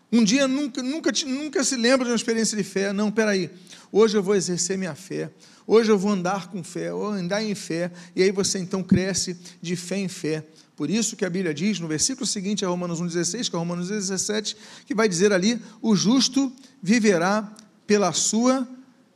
Um 0.09 0.23
dia 0.23 0.47
nunca, 0.47 0.81
nunca, 0.81 1.11
nunca 1.25 1.61
se 1.61 1.75
lembra 1.75 2.05
de 2.05 2.11
uma 2.11 2.15
experiência 2.15 2.55
de 2.55 2.63
fé. 2.63 2.93
Não, 2.93 3.11
peraí. 3.11 3.49
Hoje 3.91 4.15
eu 4.15 4.23
vou 4.23 4.33
exercer 4.33 4.77
minha 4.77 4.95
fé. 4.95 5.29
Hoje 5.65 5.91
eu 5.91 5.97
vou 5.97 6.11
andar 6.11 6.47
com 6.47 6.63
fé, 6.63 6.93
ou 6.93 7.07
andar 7.07 7.43
em 7.43 7.55
fé. 7.55 7.91
E 8.15 8.23
aí 8.23 8.31
você 8.31 8.59
então 8.59 8.83
cresce 8.83 9.37
de 9.61 9.75
fé 9.75 9.97
em 9.97 10.07
fé. 10.07 10.45
Por 10.75 10.89
isso 10.89 11.15
que 11.15 11.23
a 11.23 11.29
Bíblia 11.29 11.53
diz 11.53 11.79
no 11.79 11.87
versículo 11.87 12.25
seguinte 12.25 12.65
a 12.65 12.67
Romanos 12.67 13.01
1,16, 13.01 13.49
que 13.49 13.55
é 13.55 13.59
Romanos 13.59 13.89
17, 13.89 14.57
que 14.85 14.95
vai 14.95 15.07
dizer 15.07 15.31
ali: 15.31 15.61
o 15.81 15.95
justo 15.95 16.51
viverá 16.81 17.51
pela 17.85 18.11
sua 18.11 18.67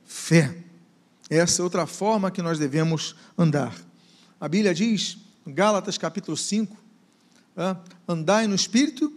fé. 0.05 0.55
Essa 1.29 1.61
é 1.61 1.63
outra 1.63 1.85
forma 1.85 2.31
que 2.31 2.41
nós 2.41 2.57
devemos 2.57 3.15
andar. 3.37 3.75
A 4.39 4.47
Bíblia 4.47 4.73
diz, 4.73 5.17
Gálatas 5.45 5.97
capítulo 5.97 6.37
5, 6.37 6.77
andai 8.07 8.47
no 8.47 8.55
Espírito 8.55 9.11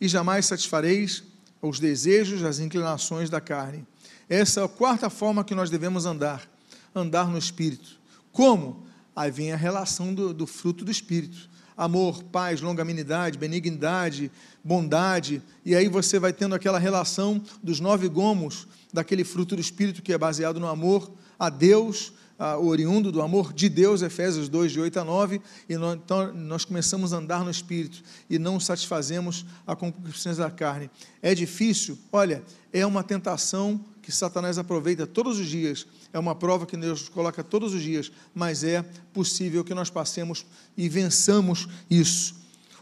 e 0.00 0.08
jamais 0.08 0.46
satisfareis 0.46 1.22
os 1.60 1.78
desejos, 1.78 2.42
as 2.42 2.58
inclinações 2.58 3.30
da 3.30 3.40
carne. 3.40 3.86
Essa 4.28 4.60
é 4.60 4.64
a 4.64 4.68
quarta 4.68 5.08
forma 5.08 5.44
que 5.44 5.54
nós 5.54 5.70
devemos 5.70 6.06
andar, 6.06 6.48
andar 6.94 7.28
no 7.28 7.38
Espírito. 7.38 7.98
Como? 8.30 8.86
Aí 9.14 9.30
vem 9.30 9.52
a 9.52 9.56
relação 9.56 10.14
do, 10.14 10.32
do 10.32 10.46
fruto 10.46 10.84
do 10.84 10.90
Espírito. 10.90 11.50
Amor, 11.76 12.22
paz, 12.24 12.60
longanimidade, 12.60 13.38
benignidade, 13.38 14.30
bondade, 14.62 15.42
e 15.64 15.74
aí 15.74 15.88
você 15.88 16.18
vai 16.18 16.32
tendo 16.32 16.54
aquela 16.54 16.78
relação 16.78 17.42
dos 17.62 17.80
nove 17.80 18.08
gomos 18.08 18.68
daquele 18.92 19.24
fruto 19.24 19.56
do 19.56 19.60
Espírito 19.60 20.02
que 20.02 20.12
é 20.12 20.18
baseado 20.18 20.60
no 20.60 20.68
amor 20.68 21.10
a 21.38 21.48
Deus, 21.48 22.12
ah, 22.38 22.58
oriundo 22.58 23.10
do 23.10 23.22
amor 23.22 23.52
de 23.52 23.68
Deus, 23.68 24.02
Efésios 24.02 24.48
2, 24.48 24.72
de 24.72 24.80
8 24.80 25.00
a 25.00 25.04
9, 25.04 25.40
e 25.68 25.76
nós, 25.76 25.94
então 25.94 26.32
nós 26.32 26.64
começamos 26.64 27.12
a 27.12 27.16
andar 27.16 27.44
no 27.44 27.50
Espírito 27.50 28.02
e 28.28 28.38
não 28.38 28.60
satisfazemos 28.60 29.46
a 29.66 29.74
concupiscência 29.74 30.42
da 30.44 30.50
carne. 30.50 30.90
É 31.20 31.34
difícil? 31.34 31.98
Olha, 32.10 32.42
é 32.72 32.84
uma 32.84 33.02
tentação 33.02 33.84
que 34.02 34.10
Satanás 34.10 34.58
aproveita 34.58 35.06
todos 35.06 35.38
os 35.38 35.46
dias, 35.46 35.86
é 36.12 36.18
uma 36.18 36.34
prova 36.34 36.66
que 36.66 36.76
Deus 36.76 37.08
coloca 37.08 37.42
todos 37.42 37.72
os 37.72 37.82
dias, 37.82 38.12
mas 38.34 38.62
é 38.62 38.82
possível 39.12 39.64
que 39.64 39.74
nós 39.74 39.90
passemos 39.90 40.44
e 40.76 40.88
vençamos 40.88 41.66
isso. 41.90 42.34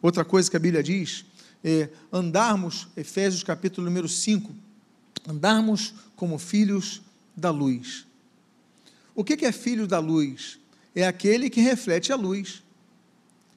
Outra 0.02 0.24
coisa 0.24 0.50
que 0.50 0.56
a 0.56 0.60
Bíblia 0.60 0.82
diz 0.82 1.24
é 1.62 1.88
andarmos, 2.12 2.88
Efésios 2.96 3.42
capítulo 3.42 3.86
número 3.86 4.08
5, 4.08 4.52
andarmos 5.28 5.94
como 6.16 6.38
filhos 6.38 7.02
da 7.36 7.50
luz. 7.50 8.06
O 9.14 9.22
que 9.22 9.44
é 9.44 9.52
filho 9.52 9.86
da 9.86 9.98
luz? 9.98 10.58
É 10.94 11.06
aquele 11.06 11.50
que 11.50 11.60
reflete 11.60 12.12
a 12.12 12.16
luz. 12.16 12.62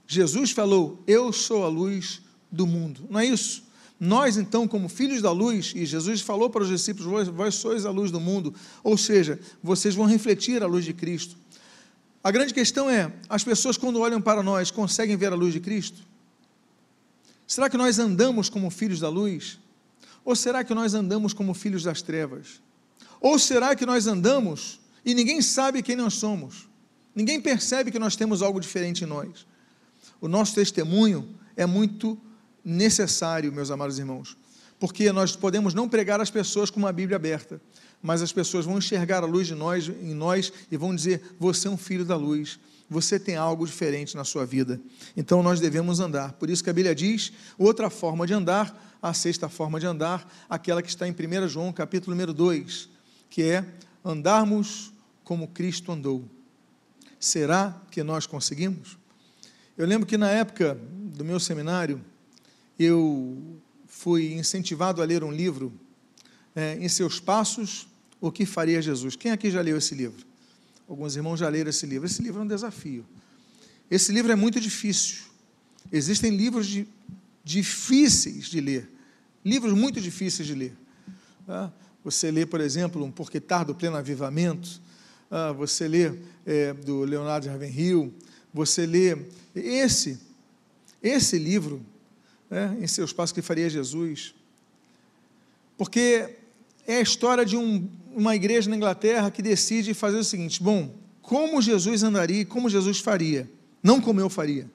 Jesus 0.06 0.52
falou: 0.52 1.02
Eu 1.08 1.32
sou 1.32 1.64
a 1.64 1.68
luz 1.68 2.22
do 2.52 2.68
mundo. 2.68 3.08
Não 3.10 3.20
é 3.20 3.26
isso? 3.26 3.64
Nós, 4.00 4.38
então, 4.38 4.68
como 4.68 4.90
filhos 4.90 5.22
da 5.22 5.32
luz, 5.32 5.72
e 5.76 5.86
Jesus 5.86 6.22
falou 6.22 6.50
para 6.50 6.64
os 6.64 6.70
discípulos: 6.70 7.10
Vós, 7.10 7.28
vós 7.28 7.56
sois 7.56 7.86
a 7.86 7.92
luz 7.92 8.12
do 8.12 8.20
mundo, 8.20 8.54
ou 8.84 8.98
seja, 8.98 9.40
vocês 9.62 9.96
vão 9.96 10.06
refletir 10.06 10.62
a 10.62 10.68
luz 10.68 10.84
de 10.84 10.94
Cristo. 10.94 11.38
A 12.24 12.32
grande 12.32 12.54
questão 12.54 12.90
é: 12.90 13.12
as 13.30 13.44
pessoas, 13.44 13.78
quando 13.78 14.00
olham 14.00 14.22
para 14.22 14.44
nós, 14.44 14.72
conseguem 14.72 15.16
ver 15.16 15.32
a 15.32 15.36
luz 15.36 15.54
de 15.54 15.60
Cristo? 15.60 16.02
Será 17.48 17.70
que 17.70 17.78
nós 17.78 18.00
andamos 18.00 18.50
como 18.50 18.70
filhos 18.70 19.00
da 19.00 19.10
luz? 19.10 19.60
Ou 20.26 20.36
será 20.36 20.64
que 20.64 20.74
nós 20.74 20.94
andamos 20.94 21.34
como 21.34 21.54
filhos 21.54 21.84
das 21.84 22.02
trevas? 22.02 22.62
Ou 23.20 23.38
será 23.38 23.76
que 23.76 23.86
nós 23.86 24.08
andamos 24.08 24.80
e 25.06 25.14
ninguém 25.14 25.42
sabe 25.42 25.82
quem 25.82 25.96
nós 25.96 26.16
somos. 26.16 26.68
Ninguém 27.14 27.40
percebe 27.40 27.92
que 27.92 28.00
nós 28.00 28.16
temos 28.16 28.42
algo 28.42 28.60
diferente 28.60 29.04
em 29.04 29.08
nós. 29.08 29.46
O 30.20 30.28
nosso 30.28 30.56
testemunho 30.56 31.28
é 31.56 31.66
muito 31.66 32.18
necessário, 32.64 33.52
meus 33.52 33.72
amados 33.72 34.00
irmãos, 34.00 34.38
porque 34.80 35.12
nós 35.12 35.36
podemos 35.36 35.74
não 35.74 35.88
pregar 35.88 36.20
às 36.20 36.30
pessoas 36.30 36.70
com 36.70 36.80
uma 36.80 36.92
Bíblia 36.92 37.16
aberta, 37.16 37.62
mas 38.02 38.22
as 38.22 38.32
pessoas 38.32 38.66
vão 38.66 38.78
enxergar 38.78 39.24
a 39.24 39.26
luz 39.26 39.48
de 39.48 39.56
nós 39.56 39.88
em 39.88 40.14
nós 40.14 40.52
e 40.72 40.78
vão 40.78 40.96
dizer: 40.96 41.36
"Você 41.40 41.68
é 41.68 41.72
um 41.72 41.78
filho 41.78 42.04
da 42.04 42.16
luz, 42.16 42.60
você 42.90 43.20
tem 43.20 43.36
algo 43.36 43.66
diferente 43.66 44.16
na 44.16 44.24
sua 44.24 44.46
vida". 44.46 44.82
Então 45.16 45.42
nós 45.42 45.60
devemos 45.60 46.00
andar. 46.00 46.34
Por 46.34 46.50
isso 46.50 46.64
que 46.64 46.70
a 46.70 46.74
Bíblia 46.74 46.94
diz, 46.94 47.32
outra 47.58 47.90
forma 47.90 48.28
de 48.28 48.34
andar, 48.34 48.98
a 49.02 49.14
sexta 49.14 49.50
forma 49.50 49.80
de 49.80 49.86
andar, 49.86 50.30
aquela 50.50 50.82
que 50.82 50.90
está 50.90 51.08
em 51.08 51.12
1 51.12 51.48
João, 51.48 51.72
capítulo 51.74 52.16
número 52.16 52.34
2, 52.34 52.90
que 53.30 53.44
é 53.44 53.66
andarmos 54.04 54.94
como 55.24 55.48
Cristo 55.48 55.92
andou. 55.92 56.26
Será 57.20 57.82
que 57.90 58.04
nós 58.04 58.26
conseguimos? 58.26 58.98
Eu 59.78 59.88
lembro 59.88 60.06
que 60.06 60.18
na 60.18 60.30
época 60.30 60.78
do 60.92 61.24
meu 61.24 61.40
seminário, 61.40 62.02
eu 62.78 63.62
fui 63.88 64.34
incentivado 64.34 65.02
a 65.02 65.06
ler 65.06 65.24
um 65.24 65.32
livro, 65.32 65.72
é, 66.56 66.78
Em 66.80 66.90
Seus 66.90 67.20
Passos, 67.20 67.88
O 68.20 68.32
que 68.32 68.46
Faria 68.46 68.82
Jesus. 68.82 69.16
Quem 69.16 69.32
aqui 69.32 69.52
já 69.52 69.62
leu 69.62 69.78
esse 69.78 69.94
livro? 69.96 70.26
Alguns 70.88 71.16
irmãos 71.16 71.38
já 71.38 71.50
leram 71.50 71.70
esse 71.70 71.86
livro. 71.86 72.06
Esse 72.06 72.22
livro 72.22 72.42
é 72.42 72.44
um 72.44 72.48
desafio. 72.48 73.06
Esse 73.90 74.12
livro 74.12 74.32
é 74.32 74.36
muito 74.36 74.60
difícil. 74.60 75.24
Existem 75.92 76.36
livros 76.36 76.68
de, 76.68 76.88
difíceis 77.44 78.46
de 78.46 78.60
ler, 78.60 78.90
livros 79.44 79.74
muito 79.74 80.00
difíceis 80.00 80.48
de 80.48 80.56
ler. 80.56 80.74
Tá? 81.46 81.72
Você 82.04 82.32
lê, 82.32 82.46
por 82.46 82.62
exemplo, 82.62 83.04
um 83.04 83.12
Porque 83.12 83.40
Tardo 83.40 83.76
Pleno 83.76 83.98
Avivamento, 83.98 84.82
ah, 85.30 85.52
você 85.52 85.88
lê 85.88 86.20
é, 86.46 86.74
do 86.74 87.04
Leonardo 87.04 87.48
Ravenhill, 87.48 88.14
você 88.54 88.86
lê 88.86 89.18
esse, 89.56 90.20
esse 91.02 91.38
livro, 91.38 91.84
né, 92.54 92.78
em 92.80 92.86
seus 92.86 93.12
passos 93.12 93.34
que 93.34 93.42
faria 93.42 93.68
Jesus, 93.68 94.36
porque 95.76 96.38
é 96.86 96.98
a 96.98 97.02
história 97.02 97.44
de 97.44 97.58
um, 97.58 97.90
uma 98.16 98.36
igreja 98.36 98.70
na 98.70 98.76
Inglaterra 98.76 99.32
que 99.32 99.42
decide 99.42 99.94
fazer 99.96 100.18
o 100.18 100.24
seguinte: 100.24 100.62
bom, 100.62 100.96
como 101.22 101.62
Jesus 101.62 102.04
andaria, 102.04 102.46
como 102.46 102.70
Jesus 102.70 103.00
faria, 103.00 103.50
não 103.82 104.00
como 104.00 104.20
eu 104.20 104.30
faria. 104.30 104.70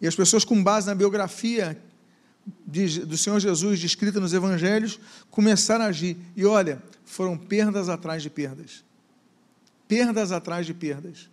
E 0.00 0.06
as 0.06 0.14
pessoas, 0.14 0.44
com 0.44 0.62
base 0.62 0.86
na 0.86 0.94
biografia 0.94 1.76
de, 2.64 3.00
do 3.00 3.18
Senhor 3.18 3.40
Jesus, 3.40 3.80
descrita 3.80 4.20
nos 4.20 4.32
evangelhos, 4.32 4.98
começaram 5.28 5.84
a 5.84 5.88
agir. 5.88 6.16
E 6.36 6.44
olha, 6.44 6.80
foram 7.04 7.36
perdas 7.36 7.88
atrás 7.88 8.22
de 8.22 8.30
perdas. 8.30 8.84
Perdas 9.88 10.30
atrás 10.30 10.64
de 10.64 10.72
perdas. 10.72 11.28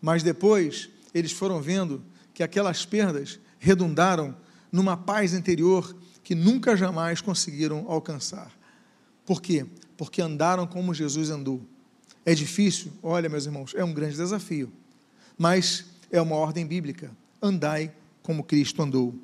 Mas 0.00 0.22
depois, 0.22 0.88
eles 1.14 1.32
foram 1.32 1.60
vendo 1.60 2.02
que 2.32 2.42
aquelas 2.42 2.86
perdas 2.86 3.38
redundaram 3.58 4.34
numa 4.70 4.96
paz 4.96 5.32
interior 5.32 5.96
que 6.22 6.34
nunca 6.34 6.76
jamais 6.76 7.20
conseguiram 7.20 7.86
alcançar. 7.88 8.52
Por 9.24 9.40
quê? 9.40 9.66
Porque 9.96 10.20
andaram 10.20 10.66
como 10.66 10.94
Jesus 10.94 11.30
andou. 11.30 11.60
É 12.24 12.34
difícil? 12.34 12.92
Olha, 13.02 13.28
meus 13.28 13.46
irmãos, 13.46 13.72
é 13.74 13.82
um 13.82 13.92
grande 13.92 14.16
desafio. 14.16 14.70
Mas 15.36 15.86
é 16.10 16.20
uma 16.20 16.36
ordem 16.36 16.66
bíblica. 16.66 17.10
Andai 17.40 17.92
como 18.22 18.44
Cristo 18.44 18.82
andou. 18.82 19.14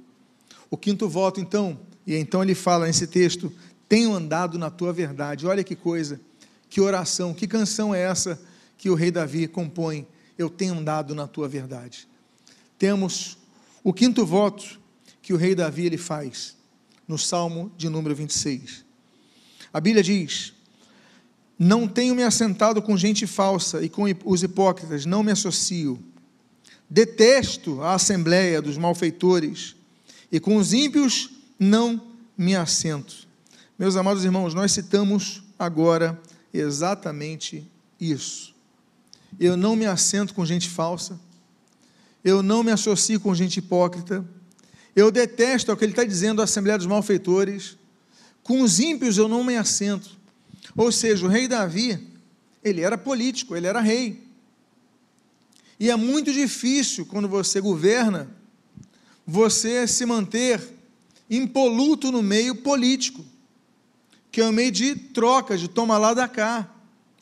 O 0.71 0.77
quinto 0.77 1.09
voto, 1.09 1.41
então, 1.41 1.79
e 2.07 2.15
então 2.17 2.43
ele 2.43 2.55
fala 2.55 2.87
nesse 2.87 3.07
texto: 3.07 3.53
tenho 3.89 4.15
andado 4.15 4.59
na 4.59 4.71
tua 4.71 4.93
verdade. 4.93 5.47
Olha 5.47 5.63
que 5.63 5.77
coisa, 5.77 6.21
que 6.71 6.81
oração, 6.81 7.35
que 7.35 7.47
canção 7.47 7.95
é 7.95 8.01
essa 8.01 8.41
que 8.79 8.89
o 8.89 8.95
rei 8.95 9.11
Davi 9.11 9.47
compõe? 9.47 10.07
Eu 10.37 10.49
tenho 10.49 10.75
andado 10.75 11.15
na 11.15 11.27
tua 11.27 11.49
verdade. 11.49 12.09
Temos 12.79 13.39
o 13.85 13.93
quinto 13.93 14.25
voto 14.25 14.81
que 15.21 15.35
o 15.35 15.37
rei 15.37 15.55
Davi 15.55 15.85
ele 15.85 15.99
faz 15.99 16.57
no 17.07 17.19
Salmo 17.19 17.71
de 17.77 17.91
número 17.91 18.15
26. 18.15 18.83
A 19.71 19.79
Bíblia 19.79 20.03
diz: 20.03 20.55
Não 21.59 21.87
tenho 21.87 22.15
me 22.15 22.23
assentado 22.23 22.81
com 22.81 22.97
gente 22.97 23.27
falsa 23.27 23.83
e 23.83 23.91
com 23.91 24.05
os 24.25 24.43
hipócritas, 24.43 25.05
não 25.05 25.23
me 25.23 25.31
associo. 25.31 26.03
Detesto 26.89 27.83
a 27.83 27.95
assembleia 27.95 28.63
dos 28.63 28.79
malfeitores 28.79 29.77
e 30.33 30.41
com 30.41 30.57
os 30.57 30.73
ímpios 30.73 31.31
não 31.59 32.01
me 32.37 32.57
assento. 32.57 33.29
Meus 33.79 33.97
amados 33.97 34.25
irmãos, 34.25 34.55
nós 34.55 34.73
citamos 34.73 35.43
agora 35.59 36.21
exatamente 36.53 37.69
isso. 38.01 38.55
Eu 39.39 39.57
não 39.57 39.75
me 39.75 39.87
assento 39.87 40.33
com 40.33 40.47
gente 40.47 40.69
falsa, 40.69 41.19
eu 42.25 42.43
não 42.43 42.63
me 42.63 42.73
associo 42.73 43.21
com 43.21 43.35
gente 43.35 43.59
hipócrita, 43.59 44.25
eu 44.97 45.11
detesto 45.11 45.71
é 45.71 45.75
o 45.75 45.77
que 45.77 45.85
ele 45.85 45.93
está 45.93 46.05
dizendo 46.05 46.41
à 46.41 46.45
Assembleia 46.45 46.79
dos 46.79 46.87
Malfeitores, 46.87 47.77
com 48.43 48.63
os 48.63 48.81
ímpios 48.81 49.19
eu 49.19 49.29
não 49.29 49.45
me 49.45 49.57
assento. 49.57 50.11
Ou 50.77 50.91
seja, 50.91 51.27
o 51.27 51.29
rei 51.29 51.47
Davi, 51.47 51.99
ele 52.63 52.81
era 52.81 52.97
político, 52.97 53.55
ele 53.55 53.67
era 53.67 53.81
rei. 53.81 54.25
E 55.79 55.91
é 55.91 55.97
muito 55.97 56.33
difícil 56.33 57.05
quando 57.07 57.29
você 57.29 57.61
governa 57.61 58.29
você 59.27 59.87
se 59.87 60.05
manter 60.07 60.61
impoluto 61.29 62.13
no 62.13 62.23
meio 62.23 62.55
político, 62.57 63.25
que 64.31 64.41
é 64.41 64.49
o 64.49 64.53
meio 64.53 64.71
de 64.71 64.95
troca, 64.95 65.57
de 65.57 65.69
toma 65.69 65.99
lá 65.99 66.15
da 66.15 66.29
cá. 66.29 66.71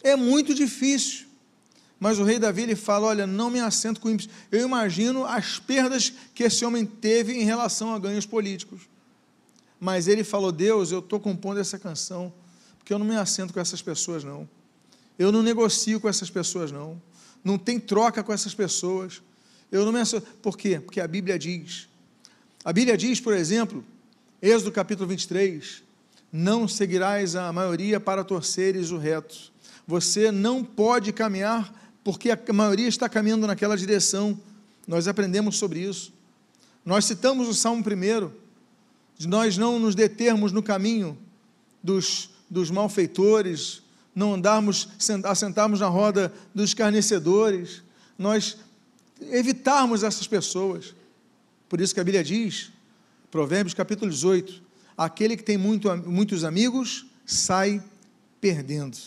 É 0.03 0.17
muito 0.17 0.55
difícil. 0.55 1.27
Mas 2.03 2.19
o 2.19 2.25
rei 2.25 2.37
Davi 2.37 2.63
ele 2.63 2.75
fala: 2.75 3.07
Olha, 3.07 3.29
não 3.29 3.49
me 3.49 3.61
assento 3.61 4.01
com 4.01 4.11
ímpios. 4.11 4.29
Eu 4.51 4.67
imagino 4.67 5.25
as 5.25 5.61
perdas 5.61 6.13
que 6.35 6.43
esse 6.43 6.65
homem 6.65 6.85
teve 6.85 7.33
em 7.33 7.45
relação 7.45 7.95
a 7.95 7.99
ganhos 8.01 8.27
políticos. 8.27 8.81
Mas 9.79 10.09
ele 10.09 10.25
falou: 10.25 10.51
Deus, 10.51 10.91
eu 10.91 10.99
estou 10.99 11.21
compondo 11.21 11.61
essa 11.61 11.79
canção, 11.79 12.35
porque 12.77 12.93
eu 12.93 12.99
não 12.99 13.07
me 13.07 13.15
assento 13.15 13.55
com 13.55 13.61
essas 13.61 13.81
pessoas, 13.81 14.25
não. 14.25 14.49
Eu 15.17 15.31
não 15.31 15.45
negocio 15.45 16.01
com 16.01 16.09
essas 16.09 16.29
pessoas, 16.29 16.73
não. 16.73 17.01
Não 17.45 17.57
tem 17.57 17.79
troca 17.79 18.21
com 18.25 18.33
essas 18.33 18.53
pessoas. 18.53 19.23
Eu 19.71 19.85
não 19.85 19.93
me 19.93 20.01
associo. 20.01 20.27
Por 20.43 20.59
quê? 20.59 20.81
Porque 20.81 21.01
a 21.01 21.07
Bíblia 21.07 21.39
diz 21.39 21.87
a 22.65 22.73
Bíblia 22.73 22.97
diz, 22.97 23.21
por 23.21 23.33
exemplo, 23.33 23.85
Êxodo 24.41 24.73
capítulo 24.73 25.09
23, 25.09 25.85
não 26.33 26.67
seguirás 26.67 27.37
a 27.37 27.53
maioria 27.53 28.01
para 28.01 28.25
torceres 28.25 28.91
o 28.91 28.99
reto. 28.99 29.53
Você 29.87 30.33
não 30.33 30.65
pode 30.65 31.13
caminhar 31.13 31.82
porque 32.05 32.31
a 32.31 32.53
maioria 32.53 32.89
está 32.89 33.09
caminhando 33.09 33.47
naquela 33.47 33.77
direção. 33.77 34.39
Nós 34.87 35.07
aprendemos 35.07 35.57
sobre 35.57 35.81
isso. 35.81 36.13
Nós 36.85 37.05
citamos 37.05 37.49
o 37.49 37.55
Salmo 37.55 37.83
primeiro, 37.83 38.35
de 39.17 39.29
nós 39.29 39.57
não 39.57 39.79
nos 39.79 39.95
determos 39.95 40.51
no 40.51 40.63
caminho 40.63 41.17
dos, 41.83 42.31
dos 42.51 42.71
malfeitores, 42.71 43.83
não 44.15 44.35
andarmos, 44.35 44.89
assentarmos 45.25 45.81
na 45.81 45.87
roda 45.87 46.33
dos 46.55 46.71
escarnecedores, 46.71 47.83
nós 48.19 48.57
evitarmos 49.31 50.03
essas 50.03 50.27
pessoas. 50.27 50.95
Por 51.69 51.81
isso 51.81 51.95
que 51.95 52.01
a 52.01 52.05
Bíblia 52.05 52.25
diz, 52.25 52.73
Provérbios 53.31 53.75
capítulo 53.75 54.11
18: 54.11 54.61
aquele 54.97 55.37
que 55.37 55.43
tem 55.43 55.57
muito, 55.57 55.89
muitos 55.99 56.45
amigos 56.45 57.07
sai 57.25 57.83
perdendo. 58.41 58.99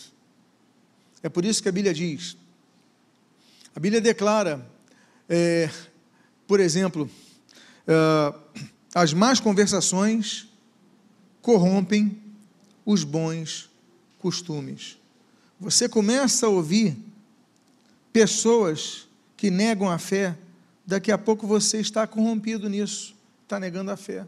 É 1.22 1.28
por 1.28 1.44
isso 1.44 1.62
que 1.62 1.68
a 1.68 1.72
Bíblia 1.72 1.92
diz. 1.92 2.36
A 3.76 3.78
Bíblia 3.78 4.00
declara, 4.00 4.66
é, 5.28 5.68
por 6.46 6.60
exemplo, 6.60 7.10
é, 7.86 8.34
as 8.94 9.12
más 9.12 9.38
conversações 9.38 10.48
corrompem 11.42 12.18
os 12.86 13.04
bons 13.04 13.68
costumes. 14.18 14.96
Você 15.60 15.90
começa 15.90 16.46
a 16.46 16.48
ouvir 16.48 16.96
pessoas 18.14 19.06
que 19.36 19.50
negam 19.50 19.90
a 19.90 19.98
fé 19.98 20.38
daqui 20.86 21.12
a 21.12 21.18
pouco 21.18 21.46
você 21.46 21.78
está 21.78 22.06
corrompido 22.06 22.70
nisso, 22.70 23.14
está 23.42 23.60
negando 23.60 23.90
a 23.90 23.96
fé. 23.96 24.26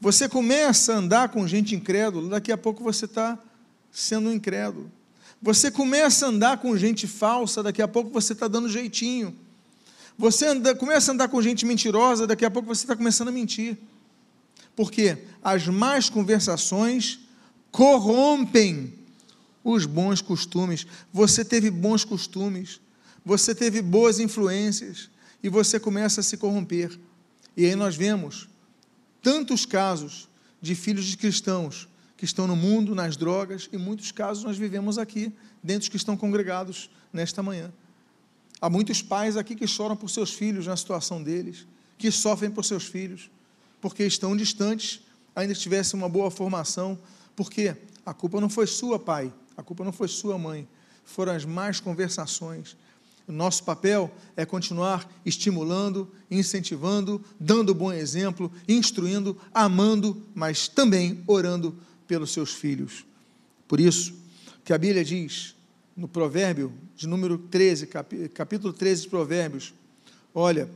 Você 0.00 0.28
começa 0.28 0.94
a 0.94 0.96
andar 0.96 1.28
com 1.28 1.46
gente 1.46 1.76
incrédula, 1.76 2.30
daqui 2.30 2.50
a 2.50 2.58
pouco 2.58 2.82
você 2.82 3.04
está 3.04 3.38
sendo 3.92 4.32
incrédulo. 4.32 4.90
Você 5.42 5.70
começa 5.70 6.26
a 6.26 6.28
andar 6.28 6.58
com 6.58 6.76
gente 6.76 7.06
falsa, 7.06 7.62
daqui 7.62 7.82
a 7.82 7.88
pouco 7.88 8.10
você 8.10 8.32
está 8.32 8.46
dando 8.46 8.68
jeitinho. 8.68 9.36
Você 10.16 10.46
anda, 10.46 10.74
começa 10.74 11.10
a 11.10 11.14
andar 11.14 11.28
com 11.28 11.42
gente 11.42 11.66
mentirosa, 11.66 12.26
daqui 12.26 12.44
a 12.44 12.50
pouco 12.50 12.68
você 12.68 12.84
está 12.84 12.94
começando 12.94 13.28
a 13.28 13.32
mentir. 13.32 13.76
Porque 14.76 15.18
as 15.42 15.66
más 15.66 16.08
conversações 16.08 17.18
corrompem 17.72 18.94
os 19.64 19.84
bons 19.84 20.20
costumes. 20.20 20.86
Você 21.12 21.44
teve 21.44 21.70
bons 21.70 22.04
costumes, 22.04 22.80
você 23.24 23.54
teve 23.54 23.82
boas 23.82 24.20
influências, 24.20 25.10
e 25.42 25.48
você 25.48 25.80
começa 25.80 26.20
a 26.20 26.24
se 26.24 26.36
corromper. 26.36 26.96
E 27.56 27.66
aí 27.66 27.74
nós 27.74 27.96
vemos 27.96 28.48
tantos 29.20 29.66
casos 29.66 30.28
de 30.60 30.74
filhos 30.74 31.04
de 31.04 31.16
cristãos 31.16 31.88
que 32.22 32.26
estão 32.26 32.46
no 32.46 32.54
mundo, 32.54 32.94
nas 32.94 33.16
drogas, 33.16 33.68
e 33.72 33.76
muitos 33.76 34.12
casos 34.12 34.44
nós 34.44 34.56
vivemos 34.56 34.96
aqui, 34.96 35.32
dentro 35.60 35.90
que 35.90 35.96
estão 35.96 36.16
congregados 36.16 36.88
nesta 37.12 37.42
manhã. 37.42 37.72
Há 38.60 38.70
muitos 38.70 39.02
pais 39.02 39.36
aqui 39.36 39.56
que 39.56 39.66
choram 39.66 39.96
por 39.96 40.08
seus 40.08 40.32
filhos 40.32 40.68
na 40.68 40.76
situação 40.76 41.20
deles, 41.20 41.66
que 41.98 42.12
sofrem 42.12 42.48
por 42.48 42.64
seus 42.64 42.84
filhos, 42.84 43.28
porque 43.80 44.04
estão 44.04 44.36
distantes, 44.36 45.00
ainda 45.34 45.52
tivessem 45.52 45.98
uma 45.98 46.08
boa 46.08 46.30
formação, 46.30 46.96
porque 47.34 47.74
a 48.06 48.14
culpa 48.14 48.40
não 48.40 48.48
foi 48.48 48.68
sua, 48.68 49.00
pai, 49.00 49.32
a 49.56 49.62
culpa 49.64 49.82
não 49.82 49.92
foi 49.92 50.06
sua, 50.06 50.38
mãe, 50.38 50.68
foram 51.04 51.32
as 51.32 51.44
más 51.44 51.80
conversações, 51.80 52.76
nosso 53.26 53.64
papel 53.64 54.12
é 54.36 54.44
continuar 54.44 55.10
estimulando, 55.26 56.08
incentivando, 56.30 57.20
dando 57.40 57.74
bom 57.74 57.92
exemplo, 57.92 58.52
instruindo, 58.68 59.36
amando, 59.52 60.22
mas 60.34 60.68
também 60.68 61.22
orando 61.26 61.76
pelos 62.12 62.30
seus 62.30 62.52
filhos. 62.52 63.06
Por 63.66 63.80
isso 63.80 64.12
que 64.62 64.74
a 64.74 64.76
Bíblia 64.76 65.02
diz 65.02 65.56
no 65.96 66.06
provérbio 66.06 66.70
de 66.94 67.06
número 67.06 67.38
13, 67.38 67.86
capítulo 68.34 68.70
13 68.70 69.04
de 69.04 69.08
Provérbios, 69.08 69.72
olha, 70.34 70.68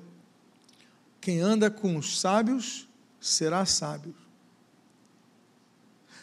quem 1.21 1.41
anda 1.41 1.71
com 1.71 1.95
os 1.99 2.21
sábios 2.21 2.89
será 3.21 3.67
sábio. 3.67 4.15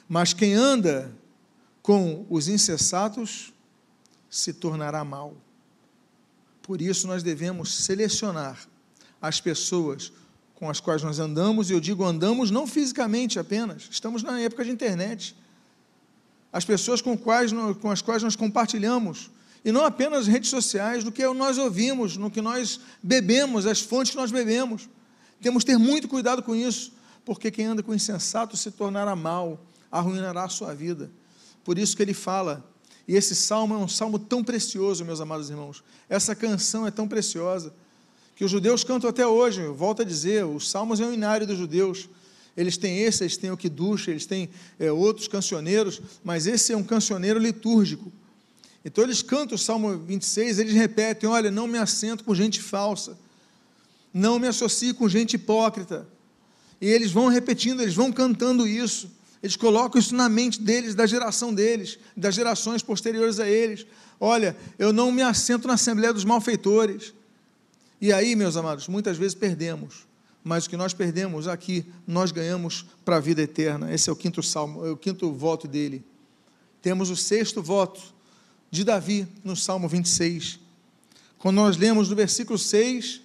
Mas 0.09 0.33
quem 0.33 0.55
anda 0.55 1.13
com 1.83 2.25
os 2.27 2.47
insensatos 2.47 3.53
se 4.31 4.51
tornará 4.51 5.03
mal. 5.03 5.37
Por 6.63 6.81
isso, 6.81 7.05
nós 7.05 7.21
devemos 7.21 7.71
selecionar 7.85 8.67
as 9.21 9.39
pessoas 9.39 10.11
com 10.63 10.69
as 10.69 10.79
quais 10.79 11.03
nós 11.03 11.19
andamos, 11.19 11.69
e 11.69 11.73
eu 11.73 11.79
digo 11.81 12.05
andamos 12.05 12.49
não 12.49 12.65
fisicamente 12.65 13.37
apenas, 13.37 13.89
estamos 13.91 14.23
na 14.23 14.39
época 14.39 14.63
de 14.63 14.71
internet. 14.71 15.35
as 16.53 16.63
pessoas 16.63 17.01
com, 17.01 17.17
quais, 17.17 17.51
com 17.81 17.91
as 17.91 18.01
quais 18.01 18.23
nós 18.23 18.37
compartilhamos, 18.37 19.29
e 19.65 19.73
não 19.73 19.83
apenas 19.83 20.25
redes 20.25 20.49
sociais, 20.49 21.03
do 21.03 21.11
que 21.11 21.27
nós 21.33 21.57
ouvimos, 21.57 22.15
no 22.15 22.31
que 22.31 22.41
nós 22.41 22.79
bebemos, 23.01 23.65
as 23.65 23.81
fontes 23.81 24.11
que 24.11 24.17
nós 24.17 24.31
bebemos. 24.31 24.87
Temos 25.41 25.65
que 25.65 25.71
ter 25.71 25.77
muito 25.77 26.07
cuidado 26.07 26.41
com 26.41 26.55
isso, 26.55 26.93
porque 27.25 27.51
quem 27.51 27.65
anda 27.65 27.83
com 27.83 27.93
insensato 27.93 28.55
se 28.55 28.71
tornará 28.71 29.17
mal, 29.17 29.59
arruinará 29.91 30.45
a 30.45 30.49
sua 30.49 30.73
vida. 30.73 31.11
Por 31.61 31.77
isso 31.77 31.97
que 31.97 32.03
ele 32.03 32.13
fala, 32.13 32.63
e 33.05 33.15
esse 33.15 33.35
salmo 33.35 33.73
é 33.73 33.77
um 33.77 33.87
salmo 33.87 34.17
tão 34.17 34.41
precioso, 34.41 35.03
meus 35.03 35.19
amados 35.19 35.49
irmãos. 35.49 35.83
Essa 36.07 36.33
canção 36.33 36.87
é 36.87 36.91
tão 36.91 37.05
preciosa 37.05 37.73
que 38.35 38.43
os 38.43 38.51
judeus 38.51 38.83
cantam 38.83 39.09
até 39.09 39.25
hoje. 39.25 39.63
Volto 39.67 40.01
a 40.01 40.05
dizer, 40.05 40.45
os 40.45 40.69
salmos 40.69 40.99
é 40.99 41.05
o 41.05 41.13
inário 41.13 41.45
dos 41.45 41.57
judeus. 41.57 42.09
Eles 42.55 42.77
têm 42.77 42.99
esse, 42.99 43.23
eles 43.23 43.37
têm 43.37 43.51
o 43.51 43.57
Kiddush, 43.57 44.07
eles 44.07 44.25
têm 44.25 44.49
é, 44.79 44.91
outros 44.91 45.27
cancioneiros, 45.27 46.01
mas 46.23 46.45
esse 46.45 46.71
é 46.71 46.77
um 46.77 46.83
cancioneiro 46.83 47.39
litúrgico. 47.39 48.11
Então 48.85 49.03
eles 49.03 49.21
cantam 49.21 49.55
o 49.55 49.59
Salmo 49.59 49.97
26, 49.97 50.59
eles 50.59 50.73
repetem: 50.73 51.29
Olha, 51.29 51.49
não 51.49 51.67
me 51.67 51.77
assento 51.77 52.23
com 52.23 52.35
gente 52.35 52.61
falsa, 52.61 53.17
não 54.13 54.37
me 54.37 54.47
associo 54.47 54.93
com 54.93 55.07
gente 55.09 55.35
hipócrita. 55.35 56.07
E 56.79 56.87
eles 56.87 57.11
vão 57.11 57.27
repetindo, 57.27 57.81
eles 57.81 57.95
vão 57.95 58.11
cantando 58.11 58.67
isso. 58.67 59.09
Eles 59.41 59.55
colocam 59.55 59.99
isso 59.99 60.15
na 60.15 60.29
mente 60.29 60.61
deles, 60.61 60.95
da 60.95 61.05
geração 61.05 61.53
deles, 61.53 61.97
das 62.15 62.35
gerações 62.35 62.81
posteriores 62.81 63.39
a 63.39 63.47
eles. 63.47 63.85
Olha, 64.19 64.55
eu 64.77 64.93
não 64.93 65.11
me 65.11 65.21
assento 65.21 65.67
na 65.67 65.73
Assembleia 65.73 66.13
dos 66.13 66.23
Malfeitores. 66.23 67.13
E 68.03 68.11
aí, 68.11 68.35
meus 68.35 68.57
amados, 68.57 68.89
muitas 68.89 69.17
vezes 69.17 69.33
perdemos. 69.33 70.05
Mas 70.43 70.65
o 70.65 70.69
que 70.69 70.75
nós 70.75 70.93
perdemos 70.93 71.47
aqui, 71.47 71.85
nós 72.05 72.33
ganhamos 72.33 72.85
para 73.05 73.15
a 73.15 73.19
vida 73.21 73.41
eterna. 73.41 73.93
Esse 73.93 74.09
é 74.09 74.11
o 74.11 74.15
quinto 74.15 74.43
salmo, 74.43 74.85
é 74.85 74.91
o 74.91 74.97
quinto 74.97 75.31
voto 75.31 75.69
dele. 75.69 76.03
Temos 76.81 77.09
o 77.09 77.15
sexto 77.15 77.63
voto 77.63 78.01
de 78.69 78.83
Davi 78.83 79.25
no 79.41 79.55
Salmo 79.55 79.87
26. 79.87 80.59
Quando 81.37 81.55
nós 81.55 81.77
lemos 81.77 82.09
no 82.09 82.15
versículo 82.17 82.59
6 82.59 83.21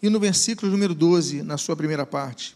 e 0.00 0.08
no 0.08 0.20
versículo 0.20 0.70
número 0.70 0.94
12, 0.94 1.42
na 1.42 1.58
sua 1.58 1.74
primeira 1.74 2.06
parte. 2.06 2.54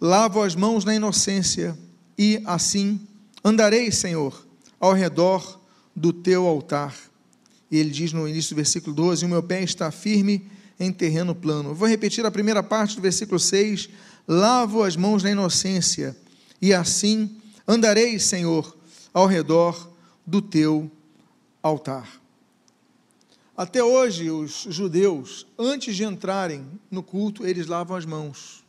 Lavo 0.00 0.42
as 0.42 0.56
mãos 0.56 0.84
na 0.84 0.96
inocência 0.96 1.78
e 2.18 2.42
assim 2.44 3.00
andarei, 3.44 3.92
Senhor, 3.92 4.44
ao 4.80 4.94
redor 4.94 5.60
do 5.94 6.12
teu 6.12 6.44
altar. 6.44 6.92
E 7.70 7.76
ele 7.76 7.90
diz 7.90 8.12
no 8.12 8.28
início 8.28 8.50
do 8.50 8.56
versículo 8.56 8.96
12: 8.96 9.24
O 9.24 9.28
meu 9.28 9.44
pé 9.44 9.62
está 9.62 9.92
firme 9.92 10.55
em 10.78 10.92
terreno 10.92 11.34
plano. 11.34 11.74
vou 11.74 11.88
repetir 11.88 12.24
a 12.26 12.30
primeira 12.30 12.62
parte 12.62 12.96
do 12.96 13.02
versículo 13.02 13.38
6: 13.38 13.88
Lavo 14.26 14.82
as 14.82 14.96
mãos 14.96 15.22
na 15.22 15.30
inocência, 15.30 16.16
e 16.60 16.72
assim 16.72 17.36
andarei, 17.66 18.18
Senhor, 18.18 18.76
ao 19.12 19.26
redor 19.26 19.90
do 20.26 20.42
teu 20.42 20.90
altar. 21.62 22.20
Até 23.56 23.82
hoje, 23.82 24.30
os 24.30 24.66
judeus, 24.68 25.46
antes 25.58 25.96
de 25.96 26.04
entrarem 26.04 26.66
no 26.90 27.02
culto, 27.02 27.46
eles 27.46 27.66
lavam 27.66 27.96
as 27.96 28.04
mãos 28.04 28.62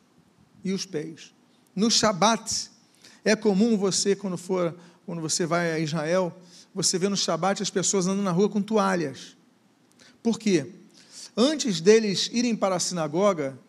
e 0.63 0.71
os 0.71 0.85
pés. 0.85 1.33
No 1.75 1.91
Shabat, 1.91 2.71
é 3.25 3.35
comum 3.35 3.77
você, 3.77 4.15
quando 4.15 4.37
for, 4.37 4.73
quando 5.05 5.21
você 5.21 5.45
vai 5.45 5.73
a 5.73 5.79
Israel, 5.79 6.33
você 6.73 6.97
vê 6.97 7.09
no 7.09 7.17
Shabat 7.17 7.61
as 7.61 7.69
pessoas 7.69 8.07
andando 8.07 8.23
na 8.23 8.31
rua 8.31 8.47
com 8.47 8.61
toalhas. 8.61 9.35
Por 10.23 10.39
quê? 10.39 10.71
Antes 11.39 11.80
deles 11.80 12.32
irem 12.34 12.56
para 12.56 12.76
a 12.76 12.80
sinagoga, 12.80 13.60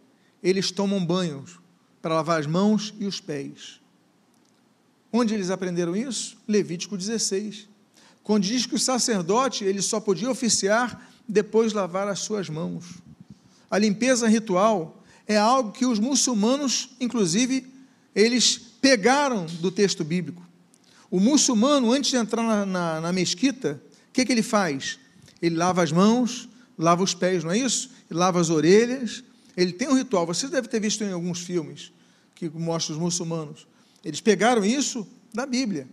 eles 0.43 0.71
tomam 0.71 1.05
banhos 1.05 1.61
para 2.01 2.15
lavar 2.15 2.41
as 2.41 2.47
mãos 2.47 2.95
e 2.99 3.05
os 3.05 3.21
pés. 3.21 3.79
Onde 5.13 5.35
eles 5.35 5.51
aprenderam 5.51 5.95
isso? 5.95 6.39
Levítico 6.49 6.97
16. 6.97 7.69
Quando 8.23 8.45
diz 8.45 8.65
que 8.65 8.75
o 8.75 8.79
sacerdote 8.79 9.65
ele 9.65 9.83
só 9.83 10.01
podia 10.01 10.31
oficiar 10.31 11.13
depois 11.29 11.73
de 11.73 11.77
lavar 11.77 12.09
as 12.09 12.21
suas 12.21 12.49
mãos. 12.49 12.87
A 13.71 13.77
limpeza 13.77 14.27
ritual 14.27 15.03
é 15.27 15.37
algo 15.37 15.71
que 15.71 15.85
os 15.85 15.99
muçulmanos, 15.99 16.97
inclusive, 16.99 17.71
eles 18.15 18.57
pegaram 18.81 19.45
do 19.45 19.71
texto 19.71 20.03
bíblico. 20.03 20.43
O 21.11 21.21
muçulmano, 21.21 21.93
antes 21.93 22.11
de 22.11 22.17
entrar 22.17 22.43
na, 22.43 22.65
na, 22.65 23.01
na 23.03 23.13
mesquita, 23.13 23.83
o 24.09 24.13
que, 24.13 24.25
que 24.25 24.33
ele 24.33 24.43
faz? 24.43 24.99
Ele 25.43 25.57
lava 25.57 25.83
as 25.83 25.93
mãos, 25.93 26.49
lava 26.79 27.03
os 27.03 27.15
pés, 27.15 27.43
não 27.43 27.51
é 27.51 27.59
isso? 27.59 27.91
Ele 28.11 28.19
lava 28.19 28.41
as 28.41 28.51
orelhas. 28.51 29.25
Ele 29.57 29.73
tem 29.73 29.89
um 29.89 29.97
ritual. 29.97 30.25
Você 30.27 30.49
deve 30.49 30.69
ter 30.69 30.81
visto 30.81 31.03
em 31.03 31.13
alguns 31.13 31.41
filmes 31.41 31.93
que 32.35 32.49
mostram 32.49 32.97
os 32.97 33.03
muçulmanos. 33.03 33.67
Eles 34.05 34.21
pegaram 34.21 34.65
isso 34.65 35.07
da 35.35 35.45
Bíblia. 35.45 35.89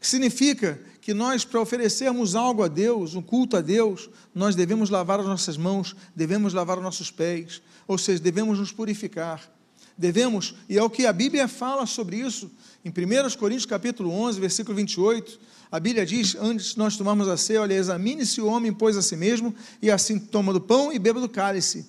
Que 0.00 0.06
significa 0.06 0.80
que 1.00 1.12
nós, 1.12 1.44
para 1.44 1.60
oferecermos 1.60 2.34
algo 2.34 2.62
a 2.62 2.68
Deus, 2.68 3.14
um 3.14 3.22
culto 3.22 3.56
a 3.56 3.60
Deus, 3.60 4.08
nós 4.34 4.54
devemos 4.54 4.88
lavar 4.88 5.20
as 5.20 5.26
nossas 5.26 5.56
mãos, 5.56 5.94
devemos 6.14 6.54
lavar 6.54 6.78
os 6.78 6.84
nossos 6.84 7.10
pés, 7.10 7.60
ou 7.86 7.98
seja, 7.98 8.22
devemos 8.22 8.58
nos 8.58 8.72
purificar. 8.72 9.50
Devemos, 9.98 10.54
e 10.68 10.78
é 10.78 10.82
o 10.82 10.88
que 10.88 11.04
a 11.04 11.12
Bíblia 11.12 11.46
fala 11.46 11.86
sobre 11.86 12.16
isso, 12.16 12.50
em 12.84 12.90
1 12.90 13.36
Coríntios 13.36 13.66
capítulo 13.66 14.10
11, 14.10 14.40
versículo 14.40 14.76
28, 14.76 15.38
a 15.72 15.80
Bíblia 15.80 16.04
diz, 16.04 16.36
antes 16.38 16.76
nós 16.76 16.98
tomarmos 16.98 17.26
a 17.28 17.36
ceia, 17.38 17.62
olha, 17.62 17.72
examine-se 17.72 18.42
o 18.42 18.46
homem, 18.46 18.70
pois 18.70 18.94
a 18.94 19.00
si 19.00 19.16
mesmo, 19.16 19.54
e 19.80 19.90
assim 19.90 20.18
toma 20.18 20.52
do 20.52 20.60
pão 20.60 20.92
e 20.92 20.98
beba 20.98 21.18
do 21.18 21.30
cálice. 21.30 21.88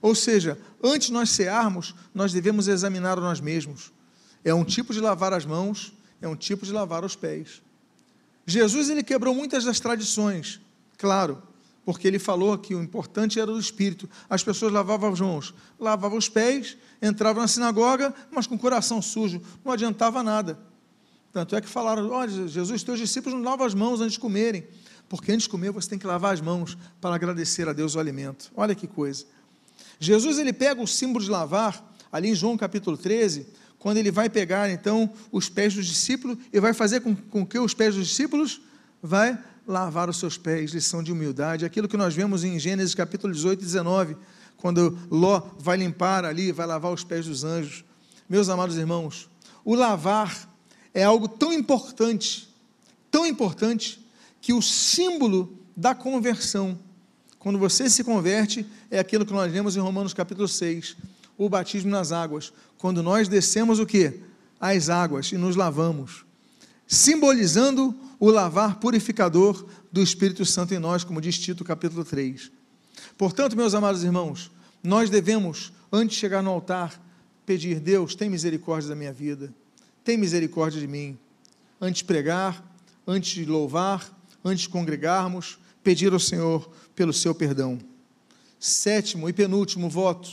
Ou 0.00 0.14
seja, 0.14 0.56
antes 0.80 1.10
nós 1.10 1.30
cearmos, 1.30 1.96
nós 2.14 2.32
devemos 2.32 2.68
examinar 2.68 3.18
a 3.18 3.20
nós 3.20 3.40
mesmos. 3.40 3.90
É 4.44 4.54
um 4.54 4.62
tipo 4.62 4.92
de 4.92 5.00
lavar 5.00 5.32
as 5.32 5.44
mãos, 5.44 5.92
é 6.22 6.28
um 6.28 6.36
tipo 6.36 6.64
de 6.64 6.70
lavar 6.70 7.04
os 7.04 7.16
pés. 7.16 7.60
Jesus 8.46 8.88
ele 8.88 9.02
quebrou 9.02 9.34
muitas 9.34 9.64
das 9.64 9.80
tradições, 9.80 10.60
claro, 10.96 11.42
porque 11.84 12.06
ele 12.06 12.20
falou 12.20 12.56
que 12.56 12.72
o 12.72 12.80
importante 12.80 13.40
era 13.40 13.50
o 13.50 13.58
espírito. 13.58 14.08
As 14.30 14.44
pessoas 14.44 14.72
lavavam 14.72 15.12
as 15.12 15.20
mãos, 15.20 15.52
lavavam 15.80 16.18
os 16.18 16.28
pés, 16.28 16.76
entravam 17.02 17.42
na 17.42 17.48
sinagoga, 17.48 18.14
mas 18.30 18.46
com 18.46 18.54
o 18.54 18.58
coração 18.58 19.02
sujo, 19.02 19.42
não 19.64 19.72
adiantava 19.72 20.22
nada. 20.22 20.56
Tanto 21.34 21.56
é 21.56 21.60
que 21.60 21.68
falaram: 21.68 22.08
olha, 22.10 22.46
Jesus, 22.46 22.84
teus 22.84 23.00
discípulos 23.00 23.34
não 23.36 23.44
lavam 23.44 23.66
as 23.66 23.74
mãos 23.74 24.00
antes 24.00 24.12
de 24.12 24.20
comerem, 24.20 24.64
porque 25.08 25.32
antes 25.32 25.42
de 25.42 25.48
comer 25.48 25.72
você 25.72 25.90
tem 25.90 25.98
que 25.98 26.06
lavar 26.06 26.32
as 26.32 26.40
mãos 26.40 26.78
para 27.00 27.16
agradecer 27.16 27.68
a 27.68 27.72
Deus 27.72 27.96
o 27.96 27.98
alimento. 27.98 28.52
Olha 28.54 28.72
que 28.72 28.86
coisa. 28.86 29.24
Jesus 29.98 30.38
ele 30.38 30.52
pega 30.52 30.80
o 30.80 30.86
símbolo 30.86 31.24
de 31.24 31.30
lavar, 31.30 31.92
ali 32.12 32.28
em 32.28 32.36
João 32.36 32.56
capítulo 32.56 32.96
13, 32.96 33.48
quando 33.80 33.96
ele 33.96 34.12
vai 34.12 34.30
pegar 34.30 34.70
então 34.70 35.12
os 35.32 35.48
pés 35.48 35.74
dos 35.74 35.84
discípulos 35.86 36.38
e 36.52 36.60
vai 36.60 36.72
fazer 36.72 37.00
com, 37.00 37.16
com 37.16 37.44
que 37.44 37.58
os 37.58 37.74
pés 37.74 37.96
dos 37.96 38.06
discípulos 38.06 38.60
vai 39.02 39.36
lavar 39.66 40.08
os 40.08 40.18
seus 40.18 40.38
pés, 40.38 40.70
lição 40.70 41.02
de 41.02 41.10
humildade, 41.10 41.64
aquilo 41.64 41.88
que 41.88 41.96
nós 41.96 42.14
vemos 42.14 42.44
em 42.44 42.60
Gênesis 42.60 42.94
capítulo 42.94 43.32
18 43.32 43.60
e 43.60 43.64
19, 43.64 44.16
quando 44.56 44.96
Ló 45.10 45.42
vai 45.58 45.76
limpar 45.76 46.24
ali, 46.24 46.52
vai 46.52 46.64
lavar 46.64 46.92
os 46.92 47.02
pés 47.02 47.26
dos 47.26 47.42
anjos. 47.42 47.84
Meus 48.28 48.48
amados 48.48 48.76
irmãos, 48.76 49.28
o 49.64 49.74
lavar 49.74 50.53
é 50.94 51.02
algo 51.02 51.26
tão 51.26 51.52
importante, 51.52 52.48
tão 53.10 53.26
importante, 53.26 54.00
que 54.40 54.52
o 54.52 54.62
símbolo 54.62 55.58
da 55.76 55.94
conversão, 55.94 56.78
quando 57.38 57.58
você 57.58 57.90
se 57.90 58.04
converte, 58.04 58.64
é 58.90 58.98
aquilo 59.00 59.26
que 59.26 59.32
nós 59.32 59.52
lemos 59.52 59.76
em 59.76 59.80
Romanos 59.80 60.14
capítulo 60.14 60.46
6, 60.46 60.96
o 61.36 61.48
batismo 61.48 61.90
nas 61.90 62.12
águas, 62.12 62.52
quando 62.78 63.02
nós 63.02 63.26
descemos 63.26 63.80
o 63.80 63.86
que? 63.86 64.20
As 64.60 64.88
águas 64.88 65.32
e 65.32 65.36
nos 65.36 65.56
lavamos, 65.56 66.24
simbolizando 66.86 67.94
o 68.20 68.30
lavar 68.30 68.78
purificador 68.78 69.66
do 69.90 70.00
Espírito 70.00 70.44
Santo 70.44 70.74
em 70.74 70.78
nós, 70.78 71.02
como 71.02 71.20
diz 71.20 71.38
Tito 71.38 71.64
capítulo 71.64 72.04
3. 72.04 72.52
Portanto, 73.18 73.56
meus 73.56 73.74
amados 73.74 74.04
irmãos, 74.04 74.50
nós 74.82 75.10
devemos, 75.10 75.72
antes 75.92 76.14
de 76.14 76.20
chegar 76.20 76.42
no 76.42 76.50
altar, 76.50 77.00
pedir: 77.44 77.80
Deus, 77.80 78.14
tem 78.14 78.30
misericórdia 78.30 78.88
da 78.88 78.94
minha 78.94 79.12
vida, 79.12 79.52
tem 80.04 80.18
misericórdia 80.18 80.80
de 80.80 80.86
mim. 80.86 81.18
Antes 81.80 81.98
de 81.98 82.04
pregar, 82.04 82.62
antes 83.06 83.32
de 83.32 83.44
louvar, 83.44 84.08
antes 84.44 84.62
de 84.62 84.68
congregarmos, 84.68 85.58
pedir 85.82 86.12
ao 86.12 86.20
Senhor 86.20 86.70
pelo 86.94 87.12
seu 87.12 87.34
perdão. 87.34 87.78
Sétimo 88.60 89.28
e 89.28 89.32
penúltimo 89.32 89.88
voto 89.88 90.30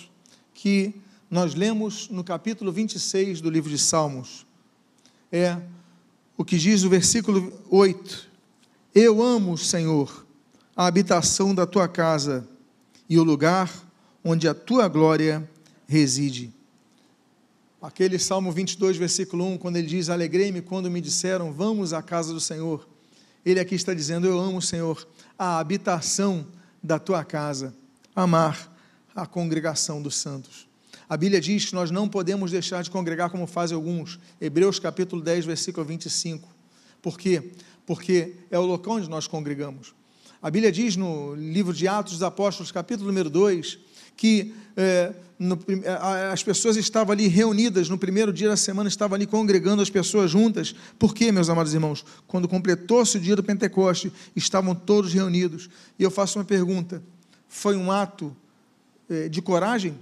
que 0.54 0.94
nós 1.30 1.56
lemos 1.56 2.10
no 2.10 2.24
capítulo 2.24 2.72
26 2.72 3.42
do 3.42 3.50
livro 3.50 3.70
de 3.70 3.78
Salmos 3.78 4.46
é 5.32 5.58
o 6.38 6.44
que 6.44 6.58
diz 6.58 6.84
o 6.84 6.90
versículo 6.90 7.54
8: 7.70 8.30
Eu 8.94 9.24
amo, 9.24 9.58
Senhor, 9.58 10.26
a 10.76 10.88
habitação 10.88 11.56
da 11.56 11.66
tua 11.66 11.88
casa 11.88 12.48
e 13.10 13.18
o 13.18 13.24
lugar 13.24 13.72
onde 14.24 14.48
a 14.48 14.54
tua 14.54 14.88
glória 14.88 15.50
reside. 15.88 16.54
Aquele 17.82 18.20
Salmo 18.20 18.52
22, 18.52 18.96
versículo 18.96 19.44
1, 19.54 19.58
quando 19.58 19.78
ele 19.78 19.88
diz: 19.88 20.08
Alegrei-me 20.08 20.62
quando 20.62 20.92
me 20.92 21.02
disseram, 21.02 21.52
vamos 21.52 21.94
à 21.94 22.02
casa 22.04 22.32
do 22.32 22.40
Senhor. 22.40 22.88
Ele 23.44 23.60
aqui 23.60 23.74
está 23.74 23.92
dizendo: 23.92 24.28
Eu 24.28 24.40
amo, 24.40 24.62
Senhor, 24.62 25.08
a 25.38 25.58
habitação 25.58 26.46
da 26.84 27.00
tua 27.00 27.24
casa, 27.26 27.74
amar 28.16 28.72
a 29.16 29.26
congregação 29.26 30.00
dos 30.00 30.16
santos. 30.16 30.68
A 31.10 31.18
Bíblia 31.18 31.42
diz 31.42 31.66
que 31.66 31.74
nós 31.74 31.90
não 31.90 32.08
podemos 32.08 32.52
deixar 32.52 32.84
de 32.84 32.92
congregar 32.92 33.32
como 33.32 33.48
fazem 33.48 33.74
alguns. 33.74 34.20
Hebreus 34.40 34.78
capítulo 34.78 35.20
10, 35.20 35.46
versículo 35.46 35.84
25. 35.84 36.48
Por 37.02 37.18
quê? 37.18 37.52
Porque 37.84 38.36
é 38.52 38.60
o 38.60 38.66
local 38.66 38.98
onde 38.98 39.10
nós 39.10 39.26
congregamos. 39.26 39.96
A 40.40 40.52
Bíblia 40.52 40.72
diz 40.72 40.96
no 40.96 41.34
livro 41.34 41.74
de 41.74 41.88
Atos 41.88 42.14
dos 42.14 42.24
Apóstolos, 42.24 42.72
capítulo 42.72 43.08
número 43.08 43.30
2, 43.30 43.80
que 44.16 44.54
é, 44.78 45.14
no, 45.42 45.58
as 46.32 46.44
pessoas 46.44 46.78
estavam 46.78 47.14
ali 47.14 47.28
reunidas 47.28 47.90
no 47.90 47.98
primeiro 47.98 48.32
dia 48.32 48.48
da 48.48 48.56
semana, 48.56 48.88
estavam 48.88 49.16
ali 49.16 49.26
congregando 49.26 49.82
as 49.82 49.90
pessoas 49.90 50.30
juntas. 50.30 50.76
Por 51.00 51.16
quê, 51.16 51.32
meus 51.32 51.50
amados 51.50 51.74
irmãos? 51.74 52.06
Quando 52.28 52.48
completou-se 52.48 53.18
o 53.18 53.20
dia 53.20 53.36
do 53.36 53.44
Pentecoste, 53.44 54.14
estavam 54.36 54.76
todos 54.76 55.12
reunidos. 55.12 55.68
E 55.98 56.04
eu 56.04 56.12
faço 56.12 56.38
uma 56.38 56.46
pergunta: 56.46 57.02
foi 57.48 57.76
um 57.76 57.92
ato 57.92 58.38
é, 59.10 59.28
de 59.28 59.42
coragem? 59.42 59.98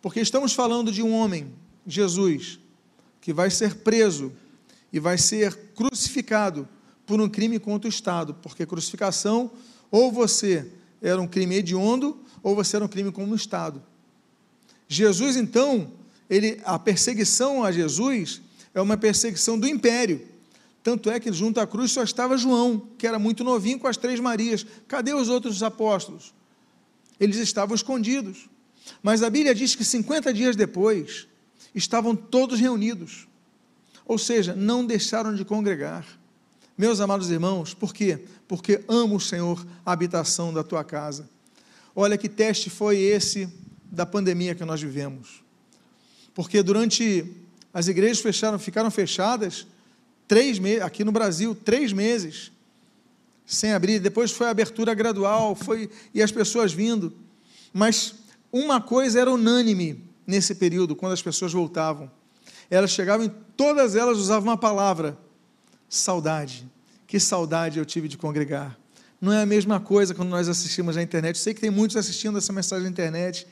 Porque 0.00 0.20
estamos 0.20 0.52
falando 0.52 0.92
de 0.92 1.02
um 1.02 1.12
homem, 1.12 1.52
Jesus, 1.84 2.60
que 3.20 3.32
vai 3.32 3.50
ser 3.50 3.74
preso 3.74 4.32
e 4.92 5.00
vai 5.00 5.18
ser 5.18 5.56
crucificado 5.74 6.68
por 7.04 7.20
um 7.20 7.28
crime 7.28 7.58
contra 7.58 7.88
o 7.88 7.92
Estado, 7.92 8.32
porque 8.34 8.64
crucificação, 8.64 9.50
ou 9.90 10.12
você 10.12 10.70
era 11.00 11.20
um 11.20 11.26
crime 11.26 11.56
hediondo, 11.56 12.16
ou 12.44 12.54
você 12.54 12.76
era 12.76 12.84
um 12.84 12.88
crime 12.88 13.10
contra 13.10 13.32
o 13.32 13.36
Estado. 13.36 13.82
Jesus, 14.92 15.36
então, 15.36 15.90
ele, 16.28 16.60
a 16.64 16.78
perseguição 16.78 17.64
a 17.64 17.72
Jesus 17.72 18.42
é 18.74 18.80
uma 18.80 18.96
perseguição 18.96 19.58
do 19.58 19.66
império. 19.66 20.20
Tanto 20.82 21.10
é 21.10 21.18
que 21.18 21.32
junto 21.32 21.60
à 21.60 21.66
cruz 21.66 21.92
só 21.92 22.02
estava 22.02 22.36
João, 22.36 22.88
que 22.98 23.06
era 23.06 23.18
muito 23.18 23.42
novinho 23.42 23.78
com 23.78 23.86
as 23.86 23.96
três 23.96 24.20
Marias. 24.20 24.66
Cadê 24.86 25.14
os 25.14 25.28
outros 25.28 25.62
apóstolos? 25.62 26.34
Eles 27.18 27.36
estavam 27.36 27.74
escondidos. 27.74 28.50
Mas 29.02 29.22
a 29.22 29.30
Bíblia 29.30 29.54
diz 29.54 29.74
que 29.74 29.84
50 29.84 30.34
dias 30.34 30.56
depois 30.56 31.26
estavam 31.74 32.14
todos 32.14 32.58
reunidos. 32.58 33.26
Ou 34.04 34.18
seja, 34.18 34.54
não 34.54 34.84
deixaram 34.84 35.34
de 35.34 35.44
congregar. 35.44 36.04
Meus 36.76 37.00
amados 37.00 37.30
irmãos, 37.30 37.72
por 37.72 37.94
quê? 37.94 38.24
Porque 38.48 38.82
amo, 38.88 39.20
Senhor, 39.20 39.64
a 39.86 39.92
habitação 39.92 40.52
da 40.52 40.64
tua 40.64 40.82
casa. 40.82 41.30
Olha 41.94 42.18
que 42.18 42.28
teste 42.28 42.68
foi 42.68 42.98
esse 42.98 43.48
da 43.92 44.06
pandemia 44.06 44.54
que 44.54 44.64
nós 44.64 44.80
vivemos. 44.80 45.44
Porque 46.34 46.62
durante 46.62 47.30
as 47.74 47.88
igrejas 47.88 48.20
fecharam, 48.20 48.58
ficaram 48.58 48.90
fechadas 48.90 49.66
três 50.26 50.58
meses, 50.58 50.80
aqui 50.80 51.04
no 51.04 51.12
Brasil, 51.12 51.54
três 51.54 51.92
meses, 51.92 52.50
sem 53.44 53.74
abrir. 53.74 53.98
Depois 54.00 54.32
foi 54.32 54.46
a 54.46 54.50
abertura 54.50 54.94
gradual, 54.94 55.54
foi 55.54 55.90
e 56.14 56.22
as 56.22 56.32
pessoas 56.32 56.72
vindo. 56.72 57.12
Mas 57.70 58.14
uma 58.50 58.80
coisa 58.80 59.20
era 59.20 59.30
unânime 59.30 60.02
nesse 60.26 60.54
período, 60.54 60.96
quando 60.96 61.12
as 61.12 61.22
pessoas 61.22 61.52
voltavam. 61.52 62.10
Elas 62.70 62.90
chegavam 62.92 63.26
e 63.26 63.30
todas 63.54 63.94
elas 63.94 64.16
usavam 64.16 64.48
uma 64.48 64.56
palavra: 64.56 65.18
saudade. 65.86 66.66
Que 67.06 67.20
saudade 67.20 67.78
eu 67.78 67.84
tive 67.84 68.08
de 68.08 68.16
congregar. 68.16 68.78
Não 69.20 69.30
é 69.30 69.42
a 69.42 69.46
mesma 69.46 69.78
coisa 69.78 70.14
quando 70.14 70.30
nós 70.30 70.48
assistimos 70.48 70.96
na 70.96 71.02
internet. 71.02 71.36
Eu 71.36 71.42
sei 71.42 71.52
que 71.52 71.60
tem 71.60 71.70
muitos 71.70 71.94
assistindo 71.98 72.38
essa 72.38 72.54
mensagem 72.54 72.84
na 72.84 72.90
internet. 72.90 73.46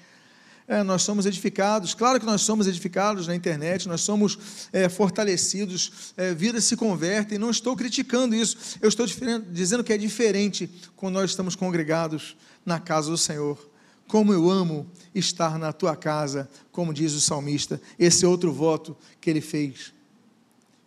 É, 0.71 0.85
nós 0.85 1.03
somos 1.03 1.27
edificados, 1.27 1.95
claro 1.95 2.21
que 2.21 2.25
nós 2.25 2.43
somos 2.43 2.69
edificados 2.69 3.27
na 3.27 3.35
internet, 3.35 3.89
nós 3.89 4.03
somos 4.03 4.39
é, 4.73 4.89
fortalecidos, 4.89 6.15
é, 6.17 6.33
vidas 6.33 6.63
se 6.63 6.77
convertem, 6.77 7.39
não 7.39 7.51
estou 7.51 7.75
criticando 7.75 8.37
isso, 8.37 8.79
eu 8.81 8.89
estou 8.89 9.05
dizendo 9.51 9.83
que 9.83 9.93
é 9.93 9.99
diferente 9.99 10.71
quando 10.95 11.15
nós 11.15 11.31
estamos 11.31 11.57
congregados 11.57 12.37
na 12.65 12.79
casa 12.79 13.11
do 13.11 13.19
Senhor. 13.19 13.69
Como 14.07 14.33
eu 14.33 14.49
amo 14.49 14.89
estar 15.13 15.59
na 15.59 15.73
tua 15.73 15.97
casa, 15.97 16.49
como 16.71 16.95
diz 16.95 17.15
o 17.15 17.21
salmista, 17.21 17.83
esse 17.99 18.25
outro 18.25 18.53
voto 18.53 18.97
que 19.21 19.29
ele 19.29 19.41
fez. 19.41 19.93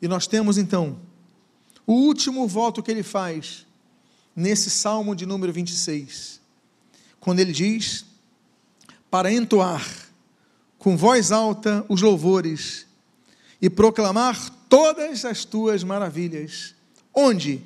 E 0.01 0.07
nós 0.07 0.27
temos 0.27 0.57
então 0.57 0.97
o 1.85 1.91
último 1.91 2.47
voto 2.47 2.81
que 2.81 2.89
ele 2.89 3.03
faz, 3.03 3.67
nesse 4.33 4.69
salmo 4.69 5.13
de 5.13 5.25
número 5.25 5.51
26, 5.51 6.39
quando 7.19 7.41
ele 7.41 7.51
diz: 7.51 8.12
Para 9.13 9.31
entoar 9.31 9.85
com 10.79 10.97
voz 10.97 11.31
alta 11.31 11.85
os 11.87 12.01
louvores 12.01 12.87
e 13.61 13.69
proclamar 13.69 14.49
todas 14.67 15.23
as 15.23 15.45
tuas 15.45 15.83
maravilhas. 15.83 16.73
Onde? 17.13 17.61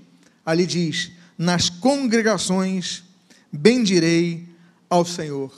Ali 0.46 0.66
diz: 0.66 1.10
Nas 1.38 1.70
congregações 1.70 3.06
bendirei 3.50 4.46
ao 4.90 5.06
Senhor. 5.06 5.54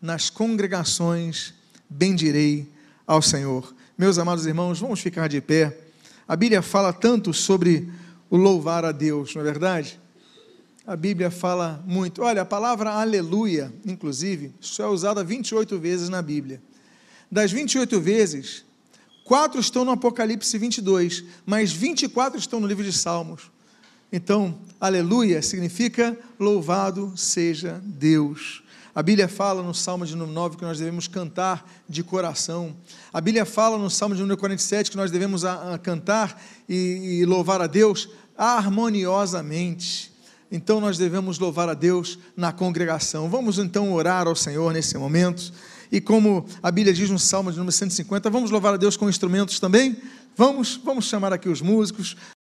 Nas 0.00 0.30
congregações 0.30 1.52
bendirei 1.86 2.66
ao 3.06 3.20
Senhor. 3.20 3.74
Meus 3.98 4.16
amados 4.16 4.46
irmãos, 4.46 4.80
vamos 4.80 5.00
ficar 5.00 5.28
de 5.28 5.42
pé. 5.42 5.78
A 6.26 6.34
Bíblia 6.34 6.62
fala 6.62 6.94
tanto 6.94 7.34
sobre 7.34 7.92
o 8.30 8.38
louvar 8.38 8.86
a 8.86 8.90
Deus, 8.90 9.34
não 9.34 9.42
é 9.42 9.44
verdade? 9.44 10.00
A 10.86 10.94
Bíblia 10.94 11.32
fala 11.32 11.82
muito. 11.84 12.22
Olha, 12.22 12.42
a 12.42 12.44
palavra 12.44 12.90
aleluia, 12.92 13.74
inclusive, 13.84 14.54
só 14.60 14.84
é 14.84 14.86
usada 14.86 15.24
28 15.24 15.76
vezes 15.80 16.08
na 16.08 16.22
Bíblia. 16.22 16.62
Das 17.28 17.50
28 17.50 18.00
vezes, 18.00 18.64
quatro 19.24 19.60
estão 19.60 19.84
no 19.84 19.90
Apocalipse 19.90 20.56
22, 20.56 21.24
mas 21.44 21.72
24 21.72 22.38
estão 22.38 22.60
no 22.60 22.68
livro 22.68 22.84
de 22.84 22.92
Salmos. 22.92 23.50
Então, 24.12 24.60
aleluia 24.80 25.42
significa 25.42 26.16
louvado 26.38 27.12
seja 27.16 27.80
Deus. 27.84 28.62
A 28.94 29.02
Bíblia 29.02 29.26
fala 29.26 29.64
no 29.64 29.74
Salmo 29.74 30.06
de 30.06 30.14
número 30.14 30.32
9 30.32 30.56
que 30.56 30.62
nós 30.62 30.78
devemos 30.78 31.08
cantar 31.08 31.68
de 31.88 32.04
coração. 32.04 32.76
A 33.12 33.20
Bíblia 33.20 33.44
fala 33.44 33.76
no 33.76 33.90
Salmo 33.90 34.14
de 34.14 34.20
número 34.20 34.38
47 34.38 34.92
que 34.92 34.96
nós 34.96 35.10
devemos 35.10 35.44
a, 35.44 35.74
a 35.74 35.78
cantar 35.78 36.40
e, 36.68 37.20
e 37.20 37.24
louvar 37.26 37.60
a 37.60 37.66
Deus 37.66 38.08
harmoniosamente. 38.38 40.15
Então 40.50 40.80
nós 40.80 40.96
devemos 40.96 41.38
louvar 41.38 41.68
a 41.68 41.74
Deus 41.74 42.18
na 42.36 42.52
congregação. 42.52 43.28
Vamos 43.28 43.58
então 43.58 43.92
orar 43.92 44.26
ao 44.26 44.36
Senhor 44.36 44.72
nesse 44.72 44.96
momento. 44.96 45.52
E 45.90 46.00
como 46.00 46.46
a 46.62 46.70
Bíblia 46.70 46.94
diz 46.94 47.10
no 47.10 47.18
Salmo 47.18 47.50
de 47.50 47.58
número 47.58 47.72
150, 47.72 48.30
vamos 48.30 48.50
louvar 48.50 48.74
a 48.74 48.76
Deus 48.76 48.96
com 48.96 49.08
instrumentos 49.08 49.60
também? 49.60 49.96
Vamos, 50.36 50.78
vamos 50.84 51.06
chamar 51.06 51.32
aqui 51.32 51.48
os 51.48 51.62
músicos. 51.62 52.16